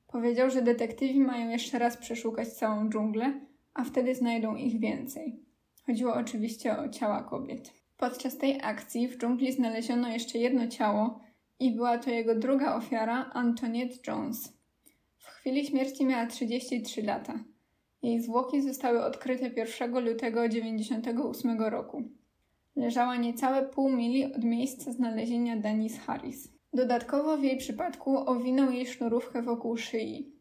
Powiedział, 0.06 0.50
że 0.50 0.62
detektywi 0.62 1.20
mają 1.20 1.50
jeszcze 1.50 1.78
raz 1.78 1.96
przeszukać 1.96 2.48
całą 2.48 2.88
dżunglę, 2.88 3.40
a 3.74 3.84
wtedy 3.84 4.14
znajdą 4.14 4.56
ich 4.56 4.80
więcej. 4.80 5.40
Chodziło 5.86 6.14
oczywiście 6.14 6.78
o 6.78 6.88
ciała 6.88 7.22
kobiet. 7.22 7.72
Podczas 7.96 8.38
tej 8.38 8.60
akcji 8.62 9.08
w 9.08 9.18
dżungli 9.18 9.52
znaleziono 9.52 10.08
jeszcze 10.08 10.38
jedno 10.38 10.66
ciało 10.66 11.20
i 11.60 11.72
była 11.72 11.98
to 11.98 12.10
jego 12.10 12.34
druga 12.34 12.76
ofiara, 12.76 13.30
Antoniette 13.32 13.96
Jones. 14.06 14.58
W 15.18 15.26
chwili 15.26 15.66
śmierci 15.66 16.06
miała 16.06 16.26
33 16.26 17.02
lata. 17.02 17.44
Jej 18.02 18.22
zwłoki 18.22 18.62
zostały 18.62 19.04
odkryte 19.04 19.50
1 19.56 20.04
lutego 20.04 20.48
1998 20.48 21.60
roku. 21.60 22.02
Leżała 22.76 23.16
niecałe 23.16 23.62
pół 23.62 23.90
mili 23.90 24.24
od 24.24 24.44
miejsca 24.44 24.92
znalezienia 24.92 25.56
Denise 25.56 25.98
Harris. 25.98 26.48
Dodatkowo 26.72 27.36
w 27.36 27.42
jej 27.42 27.56
przypadku 27.56 28.30
owinął 28.30 28.70
jej 28.70 28.86
sznurówkę 28.86 29.42
wokół 29.42 29.76
szyi. 29.76 30.32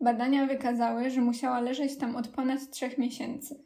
Badania 0.00 0.46
wykazały, 0.46 1.10
że 1.10 1.20
musiała 1.20 1.60
leżeć 1.60 1.96
tam 1.96 2.16
od 2.16 2.28
ponad 2.28 2.70
trzech 2.70 2.98
miesięcy. 2.98 3.64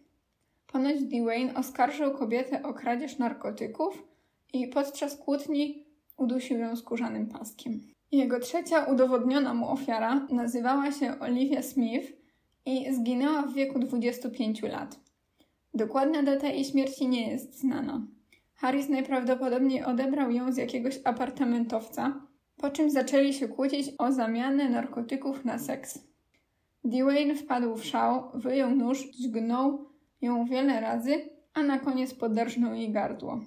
Ponoć 0.66 1.02
Dwayne 1.02 1.54
oskarżył 1.54 2.11
kobietę 2.14 2.62
o 2.62 2.74
kradzież 2.74 3.18
narkotyków 3.18 4.04
i 4.52 4.68
podczas 4.68 5.16
kłótni 5.16 5.87
udusił 6.16 6.58
ją 6.58 6.76
skórzanym 6.76 7.26
paskiem. 7.26 7.80
Jego 8.12 8.40
trzecia 8.40 8.84
udowodniona 8.84 9.54
mu 9.54 9.68
ofiara 9.68 10.26
nazywała 10.30 10.92
się 10.92 11.20
Olivia 11.20 11.62
Smith 11.62 12.12
i 12.66 12.94
zginęła 12.94 13.42
w 13.42 13.54
wieku 13.54 13.78
25 13.78 14.62
lat. 14.62 15.08
Dokładna 15.78 16.22
data 16.22 16.48
jej 16.48 16.64
śmierci 16.64 17.08
nie 17.08 17.30
jest 17.30 17.60
znana. 17.60 18.06
Harris 18.54 18.88
najprawdopodobniej 18.88 19.84
odebrał 19.84 20.30
ją 20.30 20.52
z 20.52 20.56
jakiegoś 20.56 21.00
apartamentowca, 21.04 22.20
po 22.56 22.70
czym 22.70 22.90
zaczęli 22.90 23.32
się 23.32 23.48
kłócić 23.48 23.92
o 23.98 24.12
zamianę 24.12 24.68
narkotyków 24.68 25.44
na 25.44 25.58
seks. 25.58 25.98
Dwayne 26.84 27.34
wpadł 27.34 27.76
w 27.76 27.84
szał, 27.84 28.22
wyjął 28.34 28.70
nóż, 28.70 29.10
dźgnął 29.10 29.88
ją 30.20 30.44
wiele 30.44 30.80
razy, 30.80 31.12
a 31.54 31.62
na 31.62 31.78
koniec 31.78 32.14
poderżnął 32.14 32.74
jej 32.74 32.92
gardło. 32.92 33.40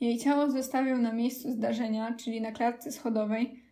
Jej 0.00 0.18
ciało 0.18 0.50
zostawił 0.50 0.98
na 0.98 1.12
miejscu 1.12 1.52
zdarzenia, 1.52 2.14
czyli 2.14 2.40
na 2.40 2.52
klatce 2.52 2.92
schodowej, 2.92 3.62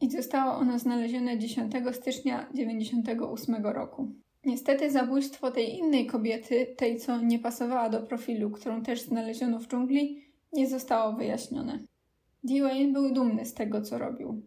i 0.00 0.10
zostało 0.10 0.52
ono 0.52 0.78
znalezione 0.78 1.38
10 1.38 1.72
stycznia 1.92 2.44
1998 2.44 3.66
roku. 3.66 4.25
Niestety 4.46 4.90
zabójstwo 4.90 5.50
tej 5.50 5.78
innej 5.78 6.06
kobiety, 6.06 6.66
tej 6.76 7.00
co 7.00 7.20
nie 7.20 7.38
pasowała 7.38 7.88
do 7.88 8.00
profilu, 8.00 8.50
którą 8.50 8.82
też 8.82 9.00
znaleziono 9.02 9.58
w 9.58 9.68
dżungli, 9.68 10.24
nie 10.52 10.68
zostało 10.68 11.12
wyjaśnione. 11.12 11.78
Dwayne 12.44 12.92
był 12.92 13.12
dumny 13.14 13.46
z 13.46 13.54
tego, 13.54 13.82
co 13.82 13.98
robił. 13.98 14.42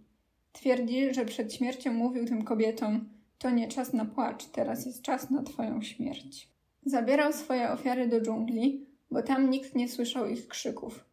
Twierdzi, 0.51 1.13
że 1.13 1.25
przed 1.25 1.53
śmiercią 1.53 1.93
mówił 1.93 2.25
tym 2.25 2.43
kobietom: 2.43 3.09
To 3.37 3.49
nie 3.49 3.67
czas 3.67 3.93
na 3.93 4.05
płacz, 4.05 4.45
teraz 4.45 4.85
jest 4.85 5.01
czas 5.01 5.29
na 5.29 5.43
Twoją 5.43 5.81
śmierć. 5.81 6.49
Zabierał 6.85 7.33
swoje 7.33 7.71
ofiary 7.71 8.07
do 8.07 8.21
dżungli, 8.21 8.85
bo 9.11 9.21
tam 9.21 9.49
nikt 9.49 9.75
nie 9.75 9.89
słyszał 9.89 10.27
ich 10.27 10.47
krzyków. 10.47 11.05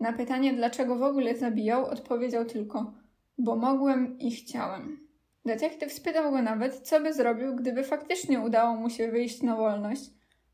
Na 0.00 0.12
pytanie, 0.12 0.54
dlaczego 0.54 0.96
w 0.96 1.02
ogóle 1.02 1.36
zabijał, 1.36 1.86
odpowiedział 1.86 2.44
tylko: 2.44 2.92
Bo 3.38 3.56
mogłem 3.56 4.18
i 4.18 4.30
chciałem. 4.30 5.07
Detektyw 5.48 5.92
spytał 5.92 6.30
go 6.30 6.42
nawet, 6.42 6.80
co 6.80 7.00
by 7.00 7.12
zrobił, 7.12 7.56
gdyby 7.56 7.84
faktycznie 7.84 8.40
udało 8.40 8.76
mu 8.76 8.90
się 8.90 9.10
wyjść 9.10 9.42
na 9.42 9.56
wolność, 9.56 10.10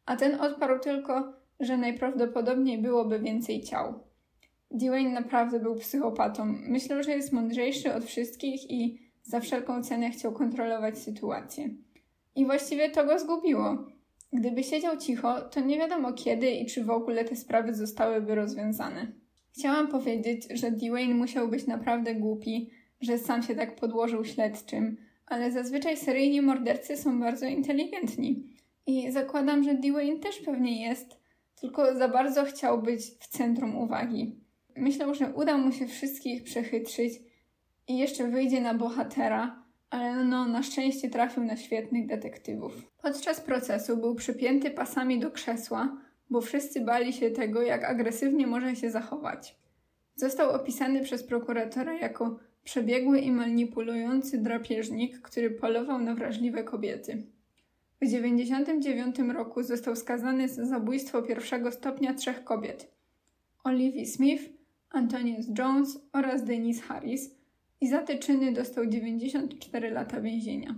a 0.07 0.17
ten 0.17 0.41
odparł 0.41 0.79
tylko, 0.79 1.33
że 1.61 1.77
najprawdopodobniej 1.77 2.79
byłoby 2.79 3.19
więcej 3.19 3.63
ciał. 3.63 4.01
Dwayne 4.71 5.11
naprawdę 5.11 5.61
był 5.61 5.75
psychopatą. 5.75 6.45
Myślał, 6.47 7.03
że 7.03 7.11
jest 7.11 7.33
mądrzejszy 7.33 7.95
od 7.95 8.05
wszystkich 8.05 8.71
i 8.71 8.99
za 9.23 9.41
wszelką 9.41 9.83
cenę 9.83 10.11
chciał 10.11 10.33
kontrolować 10.33 10.99
sytuację. 10.99 11.69
I 12.37 12.47
właściwie 12.47 12.91
to 12.91 13.05
go 13.05 13.19
zgubiło. 13.19 13.87
Gdyby 14.33 14.63
siedział 14.63 14.97
cicho, 14.97 15.41
to 15.41 15.61
nie 15.61 15.79
wiadomo 15.79 16.13
kiedy 16.13 16.51
i 16.51 16.67
czy 16.67 16.85
w 16.85 16.91
ogóle 16.91 17.25
te 17.25 17.37
sprawy 17.37 17.75
zostałyby 17.75 18.35
rozwiązane. 18.35 19.13
Chciałam 19.53 19.89
powiedzieć, 19.89 20.47
że 20.51 20.71
Dwayne 20.71 21.15
musiał 21.15 21.49
być 21.49 21.67
naprawdę 21.67 22.15
głupi, 22.15 22.71
że 23.05 23.19
sam 23.19 23.43
się 23.43 23.55
tak 23.55 23.77
podłożył 23.77 24.25
śledczym, 24.25 24.97
ale 25.27 25.53
zazwyczaj 25.53 25.97
seryjni 25.97 26.43
mordercy 26.43 26.97
są 26.97 27.21
bardzo 27.21 27.47
inteligentni. 27.47 28.55
I 28.87 29.13
zakładam, 29.13 29.65
że 29.65 29.75
Dwayne 29.75 30.19
też 30.19 30.39
pewnie 30.39 30.89
jest, 30.89 31.21
tylko 31.61 31.95
za 31.95 32.09
bardzo 32.09 32.45
chciał 32.45 32.83
być 32.83 33.01
w 33.01 33.29
centrum 33.29 33.77
uwagi. 33.77 34.37
Myślał, 34.77 35.15
że 35.15 35.35
uda 35.35 35.59
mu 35.59 35.73
się 35.73 35.87
wszystkich 35.87 36.45
przechytrzyć 36.45 37.13
i 37.89 37.99
jeszcze 37.99 38.29
wyjdzie 38.29 38.61
na 38.61 38.75
bohatera, 38.75 39.63
ale 39.91 40.25
no 40.25 40.49
na 40.49 40.63
szczęście 40.63 41.11
trafił 41.11 41.45
na 41.45 41.57
świetnych 41.57 42.07
detektywów. 42.07 42.73
Podczas 43.03 43.41
procesu 43.41 43.97
był 43.97 44.15
przypięty 44.15 44.71
pasami 44.71 45.19
do 45.19 45.31
krzesła, 45.31 45.97
bo 46.31 46.41
wszyscy 46.41 46.81
bali 46.81 47.13
się 47.13 47.31
tego, 47.31 47.63
jak 47.63 47.85
agresywnie 47.85 48.47
może 48.47 48.77
się 48.77 48.91
zachować. 48.91 49.57
Został 50.17 50.51
opisany 50.51 51.03
przez 51.03 51.23
prokuratora 51.23 51.95
jako 51.95 52.39
przebiegły 52.65 53.21
i 53.21 53.33
manipulujący 53.33 54.39
drapieżnik, 54.39 55.21
który 55.21 55.51
polował 55.51 55.99
na 55.99 56.15
wrażliwe 56.15 56.65
kobiety. 56.65 57.23
W 57.97 57.99
1999 57.99 59.35
roku 59.35 59.63
został 59.63 59.97
skazany 59.97 60.49
za 60.49 60.67
zabójstwo 60.67 61.23
pierwszego 61.23 61.73
stopnia 61.73 62.15
trzech 62.15 62.45
kobiet: 62.45 62.93
Olivia 63.65 64.07
Smith, 64.07 64.45
Antonius 64.91 65.47
Jones 65.59 65.99
oraz 66.13 66.45
Denise 66.45 66.83
Harris 66.83 67.31
i 67.81 67.89
za 67.89 68.03
te 68.03 68.19
czyny 68.19 68.53
dostał 68.53 68.87
94 68.87 69.91
lata 69.91 70.21
więzienia. 70.21 70.75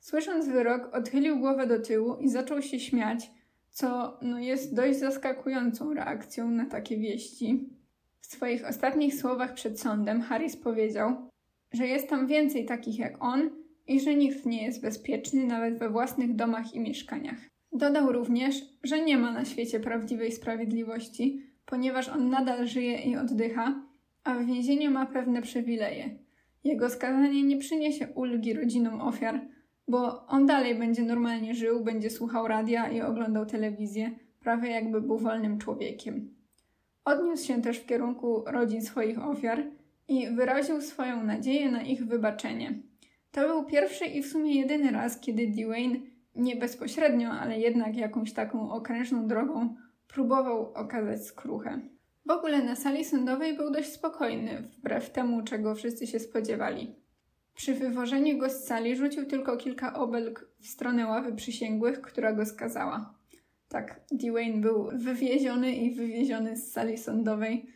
Słysząc 0.00 0.48
wyrok, 0.48 0.94
odchylił 0.94 1.38
głowę 1.38 1.66
do 1.66 1.80
tyłu 1.80 2.16
i 2.16 2.28
zaczął 2.28 2.62
się 2.62 2.80
śmiać, 2.80 3.30
co 3.70 4.18
no, 4.22 4.38
jest 4.38 4.74
dość 4.74 4.98
zaskakującą 4.98 5.94
reakcją 5.94 6.50
na 6.50 6.66
takie 6.66 6.96
wieści. 6.96 7.68
W 8.22 8.26
swoich 8.26 8.66
ostatnich 8.68 9.14
słowach 9.14 9.54
przed 9.54 9.80
sądem 9.80 10.22
Harris 10.22 10.56
powiedział, 10.56 11.16
że 11.72 11.86
jest 11.86 12.08
tam 12.08 12.26
więcej 12.26 12.64
takich 12.64 12.98
jak 12.98 13.24
on 13.24 13.50
i 13.86 14.00
że 14.00 14.14
nikt 14.14 14.46
nie 14.46 14.64
jest 14.64 14.82
bezpieczny 14.82 15.46
nawet 15.46 15.78
we 15.78 15.90
własnych 15.90 16.34
domach 16.34 16.74
i 16.74 16.80
mieszkaniach. 16.80 17.38
Dodał 17.72 18.12
również, 18.12 18.54
że 18.82 19.04
nie 19.04 19.18
ma 19.18 19.32
na 19.32 19.44
świecie 19.44 19.80
prawdziwej 19.80 20.32
sprawiedliwości, 20.32 21.42
ponieważ 21.66 22.08
on 22.08 22.30
nadal 22.30 22.66
żyje 22.66 23.02
i 23.02 23.16
oddycha, 23.16 23.82
a 24.24 24.34
w 24.34 24.46
więzieniu 24.46 24.90
ma 24.90 25.06
pewne 25.06 25.42
przywileje. 25.42 26.18
Jego 26.64 26.90
skazanie 26.90 27.42
nie 27.42 27.56
przyniesie 27.56 28.08
ulgi 28.14 28.54
rodzinom 28.54 29.00
ofiar, 29.00 29.40
bo 29.88 30.26
on 30.26 30.46
dalej 30.46 30.74
będzie 30.74 31.02
normalnie 31.02 31.54
żył, 31.54 31.84
będzie 31.84 32.10
słuchał 32.10 32.48
radia 32.48 32.90
i 32.90 33.00
oglądał 33.00 33.46
telewizję, 33.46 34.10
prawie 34.40 34.70
jakby 34.70 35.00
był 35.00 35.18
wolnym 35.18 35.58
człowiekiem. 35.58 36.41
Odniósł 37.04 37.46
się 37.46 37.62
też 37.62 37.78
w 37.78 37.86
kierunku 37.86 38.44
rodzin 38.46 38.82
swoich 38.82 39.24
ofiar 39.24 39.62
i 40.08 40.30
wyraził 40.30 40.80
swoją 40.80 41.24
nadzieję 41.24 41.70
na 41.70 41.82
ich 41.82 42.06
wybaczenie. 42.06 42.74
To 43.32 43.40
był 43.48 43.64
pierwszy 43.64 44.04
i 44.04 44.22
w 44.22 44.26
sumie 44.26 44.60
jedyny 44.60 44.90
raz, 44.90 45.20
kiedy 45.20 45.46
Dwayne 45.46 45.96
nie 46.36 46.56
bezpośrednio, 46.56 47.30
ale 47.30 47.58
jednak 47.58 47.96
jakąś 47.96 48.32
taką 48.32 48.70
okrężną 48.70 49.26
drogą 49.26 49.76
próbował 50.08 50.72
okazać 50.72 51.26
skruchę. 51.26 51.80
W 52.26 52.30
ogóle 52.30 52.62
na 52.62 52.76
sali 52.76 53.04
sądowej 53.04 53.56
był 53.56 53.70
dość 53.70 53.92
spokojny, 53.92 54.62
wbrew 54.62 55.10
temu, 55.10 55.42
czego 55.42 55.74
wszyscy 55.74 56.06
się 56.06 56.20
spodziewali. 56.20 56.94
Przy 57.54 57.74
wywożeniu 57.74 58.38
go 58.38 58.50
z 58.50 58.64
sali 58.64 58.96
rzucił 58.96 59.26
tylko 59.26 59.56
kilka 59.56 59.94
obelg 59.94 60.48
w 60.60 60.66
stronę 60.66 61.06
ławy 61.06 61.34
przysięgłych, 61.34 62.00
która 62.00 62.32
go 62.32 62.46
skazała. 62.46 63.14
Tak, 63.72 64.00
Dwayne 64.10 64.60
był 64.60 64.88
wywieziony 64.92 65.76
i 65.76 65.94
wywieziony 65.94 66.56
z 66.56 66.72
sali 66.72 66.98
sądowej, 66.98 67.66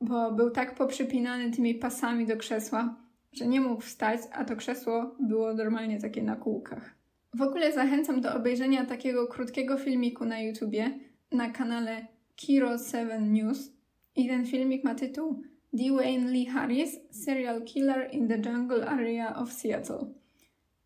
bo 0.00 0.32
był 0.32 0.50
tak 0.50 0.74
poprzypinany 0.74 1.50
tymi 1.50 1.74
pasami 1.74 2.26
do 2.26 2.36
krzesła, 2.36 2.96
że 3.32 3.46
nie 3.46 3.60
mógł 3.60 3.80
wstać, 3.80 4.20
a 4.32 4.44
to 4.44 4.56
krzesło 4.56 5.16
było 5.20 5.54
normalnie 5.54 6.00
takie 6.00 6.22
na 6.22 6.36
kółkach. 6.36 6.94
W 7.34 7.42
ogóle 7.42 7.72
zachęcam 7.72 8.20
do 8.20 8.34
obejrzenia 8.34 8.86
takiego 8.86 9.26
krótkiego 9.26 9.78
filmiku 9.78 10.24
na 10.24 10.40
YouTubie 10.40 10.98
na 11.32 11.50
kanale 11.50 12.06
Kiro 12.36 12.78
7 12.78 13.32
News 13.32 13.72
i 14.16 14.28
ten 14.28 14.46
filmik 14.46 14.84
ma 14.84 14.94
tytuł 14.94 15.42
Dwayne 15.72 16.30
Lee 16.30 16.46
Harris, 16.46 16.96
Serial 17.10 17.62
Killer 17.64 18.08
in 18.12 18.28
the 18.28 18.50
Jungle 18.50 18.88
Area 18.88 19.36
of 19.36 19.52
Seattle. 19.52 20.06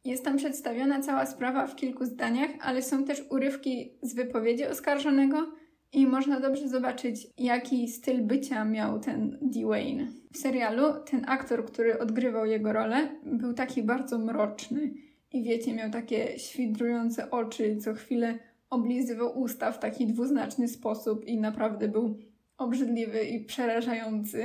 Jest 0.04 0.24
tam 0.24 0.36
przedstawiona 0.36 1.00
cała 1.00 1.26
sprawa 1.26 1.66
w 1.66 1.76
kilku 1.76 2.04
zdaniach, 2.04 2.50
ale 2.60 2.82
są 2.82 3.04
też 3.04 3.24
urywki 3.30 3.98
z 4.02 4.14
wypowiedzi 4.14 4.66
oskarżonego 4.66 5.52
i 5.92 6.06
można 6.06 6.40
dobrze 6.40 6.68
zobaczyć, 6.68 7.26
jaki 7.38 7.88
styl 7.88 8.22
bycia 8.22 8.64
miał 8.64 9.00
ten 9.00 9.38
Dwayne. 9.42 10.06
W 10.32 10.38
serialu 10.38 10.84
ten 11.10 11.24
aktor, 11.28 11.64
który 11.64 11.98
odgrywał 11.98 12.46
jego 12.46 12.72
rolę, 12.72 13.08
był 13.24 13.54
taki 13.54 13.82
bardzo 13.82 14.18
mroczny 14.18 14.94
i 15.32 15.42
wiecie, 15.42 15.74
miał 15.74 15.90
takie 15.90 16.38
świdrujące 16.38 17.30
oczy, 17.30 17.76
co 17.76 17.94
chwilę 17.94 18.38
oblizywał 18.70 19.40
usta 19.40 19.72
w 19.72 19.78
taki 19.78 20.06
dwuznaczny 20.06 20.68
sposób 20.68 21.24
i 21.24 21.40
naprawdę 21.40 21.88
był 21.88 22.18
obrzydliwy 22.58 23.24
i 23.24 23.44
przerażający. 23.44 24.44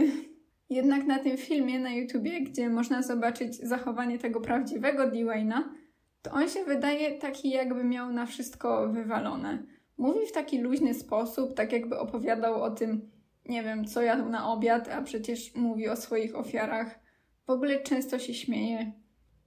Jednak 0.69 1.05
na 1.05 1.19
tym 1.19 1.37
filmie 1.37 1.79
na 1.79 1.93
YouTubie, 1.93 2.41
gdzie 2.41 2.69
można 2.69 3.01
zobaczyć 3.01 3.55
zachowanie 3.55 4.19
tego 4.19 4.41
prawdziwego 4.41 5.11
Dwayna, 5.11 5.73
to 6.21 6.31
on 6.31 6.49
się 6.49 6.63
wydaje 6.63 7.17
taki, 7.17 7.49
jakby 7.49 7.83
miał 7.83 8.11
na 8.11 8.25
wszystko 8.25 8.89
wywalone. 8.89 9.63
Mówi 9.97 10.19
w 10.27 10.31
taki 10.31 10.61
luźny 10.61 10.93
sposób, 10.93 11.53
tak 11.53 11.71
jakby 11.71 11.99
opowiadał 11.99 12.63
o 12.63 12.71
tym, 12.71 13.11
nie 13.45 13.63
wiem, 13.63 13.85
co 13.85 14.01
jadł 14.01 14.29
na 14.29 14.51
obiad, 14.51 14.89
a 14.89 15.01
przecież 15.01 15.55
mówi 15.55 15.89
o 15.89 15.95
swoich 15.95 16.35
ofiarach. 16.35 16.99
W 17.45 17.49
ogóle 17.49 17.79
często 17.79 18.19
się 18.19 18.33
śmieje. 18.33 18.91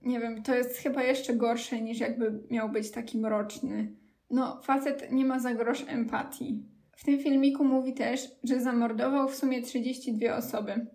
Nie 0.02 0.20
wiem, 0.20 0.42
to 0.42 0.54
jest 0.54 0.76
chyba 0.76 1.02
jeszcze 1.02 1.34
gorsze 1.34 1.80
niż 1.80 2.00
jakby 2.00 2.42
miał 2.50 2.68
być 2.68 2.90
taki 2.90 3.18
mroczny. 3.18 3.92
No, 4.30 4.60
facet 4.62 5.12
nie 5.12 5.24
ma 5.24 5.38
za 5.38 5.54
grosz 5.54 5.84
empatii. 5.88 6.64
W 6.96 7.04
tym 7.04 7.18
filmiku 7.18 7.64
mówi 7.64 7.94
też, 7.94 8.28
że 8.44 8.60
zamordował 8.60 9.28
w 9.28 9.34
sumie 9.34 9.62
32 9.62 10.36
osoby. 10.36 10.86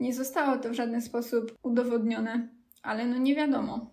Nie 0.00 0.14
zostało 0.14 0.56
to 0.56 0.70
w 0.70 0.74
żaden 0.74 1.00
sposób 1.00 1.58
udowodnione, 1.62 2.48
ale 2.82 3.06
no 3.06 3.18
nie 3.18 3.34
wiadomo. 3.34 3.90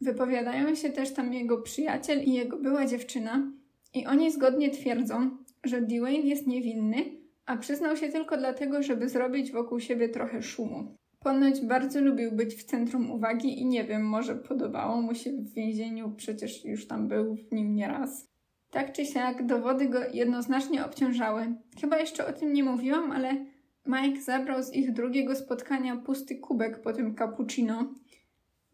Wypowiadają 0.00 0.74
się 0.74 0.90
też 0.90 1.12
tam 1.12 1.32
jego 1.32 1.62
przyjaciel 1.62 2.22
i 2.22 2.32
jego 2.32 2.58
była 2.58 2.86
dziewczyna, 2.86 3.52
i 3.94 4.06
oni 4.06 4.32
zgodnie 4.32 4.70
twierdzą, 4.70 5.30
że 5.64 5.82
Dwayne 5.82 6.28
jest 6.28 6.46
niewinny, 6.46 7.04
a 7.46 7.56
przyznał 7.56 7.96
się 7.96 8.08
tylko 8.08 8.36
dlatego, 8.36 8.82
żeby 8.82 9.08
zrobić 9.08 9.52
wokół 9.52 9.80
siebie 9.80 10.08
trochę 10.08 10.42
szumu. 10.42 10.96
Ponoć 11.20 11.60
bardzo 11.60 12.00
lubił 12.00 12.32
być 12.32 12.54
w 12.54 12.64
centrum 12.64 13.10
uwagi 13.10 13.60
i 13.60 13.66
nie 13.66 13.84
wiem, 13.84 14.02
może 14.02 14.36
podobało 14.36 15.02
mu 15.02 15.14
się 15.14 15.32
w 15.32 15.54
więzieniu, 15.54 16.12
przecież 16.16 16.64
już 16.64 16.86
tam 16.86 17.08
był 17.08 17.36
w 17.36 17.52
nim 17.52 17.74
nieraz. 17.74 18.28
Tak 18.70 18.92
czy 18.92 19.06
siak, 19.06 19.46
dowody 19.46 19.88
go 19.88 19.98
jednoznacznie 20.12 20.84
obciążały. 20.84 21.54
Chyba 21.80 21.98
jeszcze 21.98 22.26
o 22.26 22.32
tym 22.32 22.52
nie 22.52 22.64
mówiłam, 22.64 23.12
ale 23.12 23.46
Mike 23.86 24.20
zabrał 24.20 24.62
z 24.62 24.74
ich 24.74 24.92
drugiego 24.92 25.36
spotkania 25.36 25.96
pusty 25.96 26.36
kubek 26.36 26.82
po 26.82 26.92
tym 26.92 27.14
cappuccino. 27.14 27.94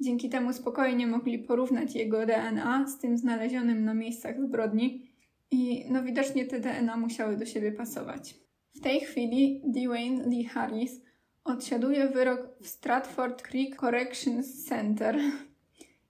Dzięki 0.00 0.28
temu 0.28 0.52
spokojnie 0.52 1.06
mogli 1.06 1.38
porównać 1.38 1.94
jego 1.94 2.26
DNA 2.26 2.88
z 2.88 2.98
tym 2.98 3.18
znalezionym 3.18 3.84
na 3.84 3.94
miejscach 3.94 4.40
zbrodni 4.40 5.10
i 5.50 5.84
no 5.90 6.02
widocznie 6.02 6.46
te 6.46 6.60
DNA 6.60 6.96
musiały 6.96 7.36
do 7.36 7.46
siebie 7.46 7.72
pasować. 7.72 8.34
W 8.74 8.80
tej 8.80 9.00
chwili 9.00 9.62
Dwayne 9.64 10.26
Lee 10.26 10.44
Harris 10.44 11.02
odsiaduje 11.44 12.08
wyrok 12.08 12.48
w 12.60 12.68
Stratford 12.68 13.42
Creek 13.42 13.76
Corrections 13.76 14.64
Center 14.64 15.18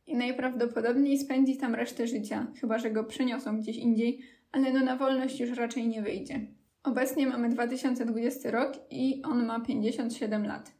i 0.06 0.16
najprawdopodobniej 0.16 1.18
spędzi 1.18 1.56
tam 1.56 1.74
resztę 1.74 2.06
życia, 2.06 2.46
chyba 2.60 2.78
że 2.78 2.90
go 2.90 3.04
przeniosą 3.04 3.60
gdzieś 3.60 3.76
indziej, 3.76 4.20
ale 4.52 4.72
no 4.72 4.84
na 4.84 4.96
wolność 4.96 5.40
już 5.40 5.50
raczej 5.50 5.88
nie 5.88 6.02
wyjdzie. 6.02 6.59
Obecnie 6.82 7.26
mamy 7.26 7.48
2020 7.48 8.50
rok 8.50 8.72
i 8.90 9.22
on 9.22 9.46
ma 9.46 9.60
57 9.60 10.46
lat. 10.46 10.72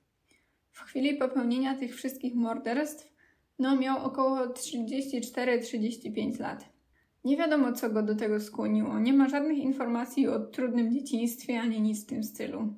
W 0.70 0.80
chwili 0.80 1.16
popełnienia 1.16 1.78
tych 1.78 1.94
wszystkich 1.94 2.34
morderstw 2.34 3.12
no 3.58 3.76
miał 3.76 4.04
około 4.04 4.46
34-35 4.46 6.40
lat. 6.40 6.68
Nie 7.24 7.36
wiadomo, 7.36 7.72
co 7.72 7.90
go 7.90 8.02
do 8.02 8.14
tego 8.14 8.40
skłoniło. 8.40 8.98
Nie 8.98 9.12
ma 9.12 9.28
żadnych 9.28 9.58
informacji 9.58 10.28
o 10.28 10.40
trudnym 10.40 10.92
dzieciństwie 10.92 11.60
ani 11.60 11.80
nic 11.80 12.04
w 12.04 12.06
tym 12.06 12.24
stylu. 12.24 12.74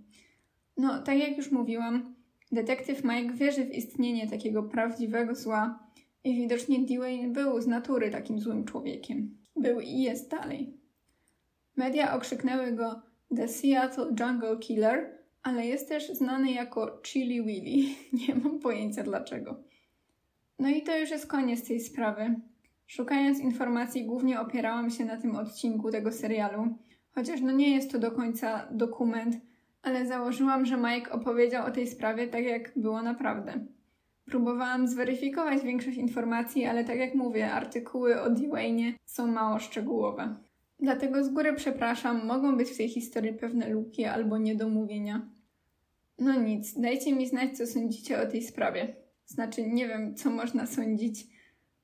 No, 0.77 1.03
tak 1.03 1.19
jak 1.19 1.37
już 1.37 1.51
mówiłam, 1.51 2.15
detektyw 2.53 3.05
Mike 3.05 3.35
wierzy 3.35 3.65
w 3.65 3.75
istnienie 3.75 4.31
takiego 4.31 4.63
prawdziwego 4.63 5.35
zła 5.35 5.89
i 6.25 6.35
widocznie 6.35 6.79
Dwayne 6.79 7.33
był 7.33 7.61
z 7.61 7.67
natury 7.67 8.11
takim 8.11 8.41
złym 8.41 8.65
człowiekiem. 8.65 9.37
Był 9.57 9.81
i 9.81 10.03
jest 10.03 10.31
dalej. 10.31 10.77
Media 11.77 12.15
okrzyknęły 12.15 12.73
go 12.73 13.03
The 13.37 13.49
Seattle 13.49 14.15
Jungle 14.21 14.57
Killer, 14.59 15.19
ale 15.43 15.67
jest 15.67 15.89
też 15.89 16.09
znany 16.09 16.53
jako 16.53 16.99
Chili 17.03 17.43
Willy. 17.43 17.95
Nie 18.27 18.35
mam 18.35 18.59
pojęcia 18.59 19.03
dlaczego. 19.03 19.57
No 20.59 20.69
i 20.69 20.83
to 20.83 20.99
już 20.99 21.11
jest 21.11 21.27
koniec 21.27 21.69
tej 21.69 21.81
sprawy. 21.81 22.35
Szukając 22.87 23.41
informacji, 23.41 24.05
głównie 24.05 24.41
opierałam 24.41 24.91
się 24.91 25.05
na 25.05 25.17
tym 25.17 25.37
odcinku 25.37 25.91
tego 25.91 26.13
serialu, 26.13 26.69
chociaż 27.15 27.41
no 27.41 27.53
nie 27.53 27.75
jest 27.75 27.93
to 27.93 27.99
do 27.99 28.11
końca 28.11 28.69
dokument, 28.71 29.37
ale 29.83 30.07
założyłam, 30.07 30.67
że 30.67 30.77
Mike 30.77 31.13
opowiedział 31.13 31.67
o 31.67 31.71
tej 31.71 31.87
sprawie 31.87 32.29
tak, 32.29 32.45
jak 32.45 32.73
było 32.77 33.03
naprawdę. 33.03 33.67
Próbowałam 34.25 34.89
zweryfikować 34.89 35.63
większość 35.63 35.97
informacji, 35.97 36.67
ale 36.67 36.85
tak 36.85 36.99
jak 36.99 37.15
mówię, 37.15 37.53
artykuły 37.53 38.21
o 38.21 38.31
Dwayne 38.31 38.93
są 39.05 39.27
mało 39.27 39.59
szczegółowe. 39.59 40.35
Dlatego 40.83 41.25
z 41.25 41.29
góry 41.29 41.53
przepraszam, 41.53 42.27
mogą 42.27 42.57
być 42.57 42.71
w 42.71 42.77
tej 42.77 42.89
historii 42.89 43.33
pewne 43.33 43.69
luki 43.69 44.05
albo 44.05 44.39
niedomówienia. 44.39 45.29
No 46.19 46.41
nic, 46.41 46.81
dajcie 46.81 47.13
mi 47.13 47.27
znać, 47.27 47.57
co 47.57 47.67
sądzicie 47.67 48.23
o 48.23 48.27
tej 48.27 48.43
sprawie. 48.43 48.97
Znaczy, 49.27 49.67
nie 49.67 49.89
wiem, 49.89 50.15
co 50.15 50.31
można 50.31 50.67
sądzić 50.67 51.27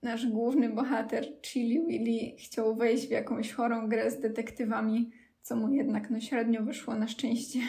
nasz 0.03 0.27
główny 0.27 0.69
bohater, 0.69 1.41
Chili 1.43 1.87
Willy, 1.87 2.37
chciał 2.39 2.77
wejść 2.77 3.07
w 3.07 3.11
jakąś 3.11 3.53
chorą 3.53 3.89
grę 3.89 4.11
z 4.11 4.21
detektywami, 4.21 5.11
co 5.43 5.57
mu 5.57 5.69
jednak 5.69 6.11
no 6.11 6.21
średnio 6.21 6.63
wyszło 6.63 6.95
na 6.95 7.09
szczęście. 7.09 7.61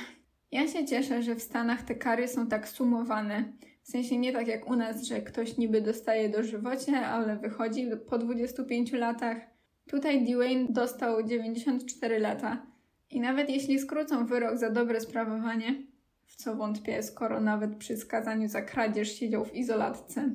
Ja 0.52 0.68
się 0.68 0.86
cieszę, 0.86 1.24
że 1.24 1.36
w 1.36 1.42
Stanach 1.42 1.82
te 1.82 1.96
kary 1.96 2.28
są 2.28 2.48
tak 2.48 2.68
sumowane. 2.68 3.54
W 3.84 3.88
sensie 3.92 4.18
nie 4.18 4.34
tak 4.34 4.48
jak 4.48 4.70
u 4.70 4.76
nas, 4.76 5.04
że 5.04 5.22
ktoś 5.22 5.58
niby 5.58 5.82
dostaje 5.82 6.30
dożywocie, 6.30 6.98
ale 6.98 7.36
wychodzi 7.36 7.88
po 8.10 8.18
25 8.18 8.92
latach. 8.92 9.59
Tutaj 9.90 10.26
Dwayne 10.26 10.68
dostał 10.70 11.24
94 11.24 12.20
lata. 12.20 12.66
I 13.12 13.20
nawet 13.20 13.50
jeśli 13.50 13.80
skrócą 13.80 14.26
wyrok 14.26 14.58
za 14.58 14.70
dobre 14.70 15.02
sprawowanie, 15.02 15.84
w 16.26 16.36
co 16.36 16.56
wątpię, 16.56 17.04
skoro 17.04 17.42
nawet 17.42 17.76
przy 17.76 17.98
skazaniu 17.98 18.48
za 18.48 18.62
kradzież 18.62 19.12
siedział 19.12 19.46
w 19.46 19.56
izolatce, 19.56 20.30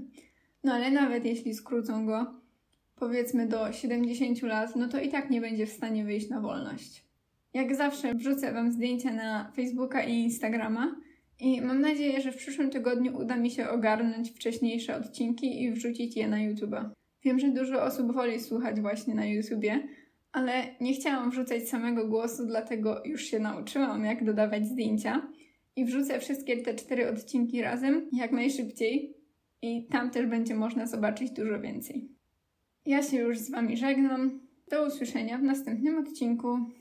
no 0.65 0.73
ale 0.73 0.91
nawet 0.91 1.25
jeśli 1.25 1.55
skrócą 1.55 2.07
go, 2.07 2.41
powiedzmy 2.97 3.47
do 3.47 3.73
70 3.73 4.43
lat, 4.43 4.77
no 4.77 4.89
to 4.89 5.01
i 5.01 5.09
tak 5.09 5.31
nie 5.31 5.41
będzie 5.41 5.67
w 5.67 5.73
stanie 5.73 6.05
wyjść 6.05 6.29
na 6.29 6.41
wolność. 6.41 7.05
Jak 7.55 7.77
zawsze 7.77 8.15
wrzucę 8.15 8.53
Wam 8.53 8.73
zdjęcia 8.73 9.13
na 9.13 9.53
Facebooka 9.57 10.03
i 10.03 10.15
Instagrama 10.15 10.97
i 11.41 11.61
mam 11.61 11.81
nadzieję, 11.81 12.21
że 12.21 12.33
w 12.33 12.37
przyszłym 12.37 12.71
tygodniu 12.71 13.19
uda 13.19 13.37
mi 13.37 13.51
się 13.51 13.69
ogarnąć 13.69 14.31
wcześniejsze 14.31 14.97
odcinki 14.97 15.63
i 15.63 15.73
wrzucić 15.73 16.17
je 16.17 16.29
na 16.29 16.37
YouTube'a. 16.37 16.91
Wiem, 17.25 17.39
że 17.39 17.49
dużo 17.49 17.83
osób 17.83 18.13
woli 18.13 18.41
słuchać 18.41 18.81
właśnie 18.81 19.15
na 19.15 19.27
YouTubie, 19.27 19.89
ale 20.33 20.53
nie 20.81 20.95
chciałam 20.95 21.31
wrzucać 21.31 21.69
samego 21.69 22.09
głosu, 22.09 22.47
dlatego 22.47 23.03
już 23.05 23.23
się 23.25 23.39
nauczyłam, 23.39 24.05
jak 24.05 24.25
dodawać 24.25 24.67
zdjęcia. 24.67 25.29
i 25.77 25.85
wrzucę 25.85 26.21
wszystkie 26.21 26.57
te 26.57 26.75
cztery 26.75 27.09
odcinki 27.09 27.63
razem 27.63 28.09
jak 28.13 28.33
najszybciej 28.33 29.17
i 29.63 29.87
tam 29.87 30.11
też 30.11 30.27
będzie 30.27 30.55
można 30.55 30.87
zobaczyć 30.87 31.31
dużo 31.31 31.61
więcej. 31.61 32.09
Ja 32.87 33.03
się 33.03 33.17
już 33.17 33.39
z 33.39 33.51
Wami 33.51 33.77
żegnam. 33.77 34.41
Do 34.69 34.87
usłyszenia 34.87 35.39
w 35.39 35.43
następnym 35.43 35.99
odcinku. 35.99 36.71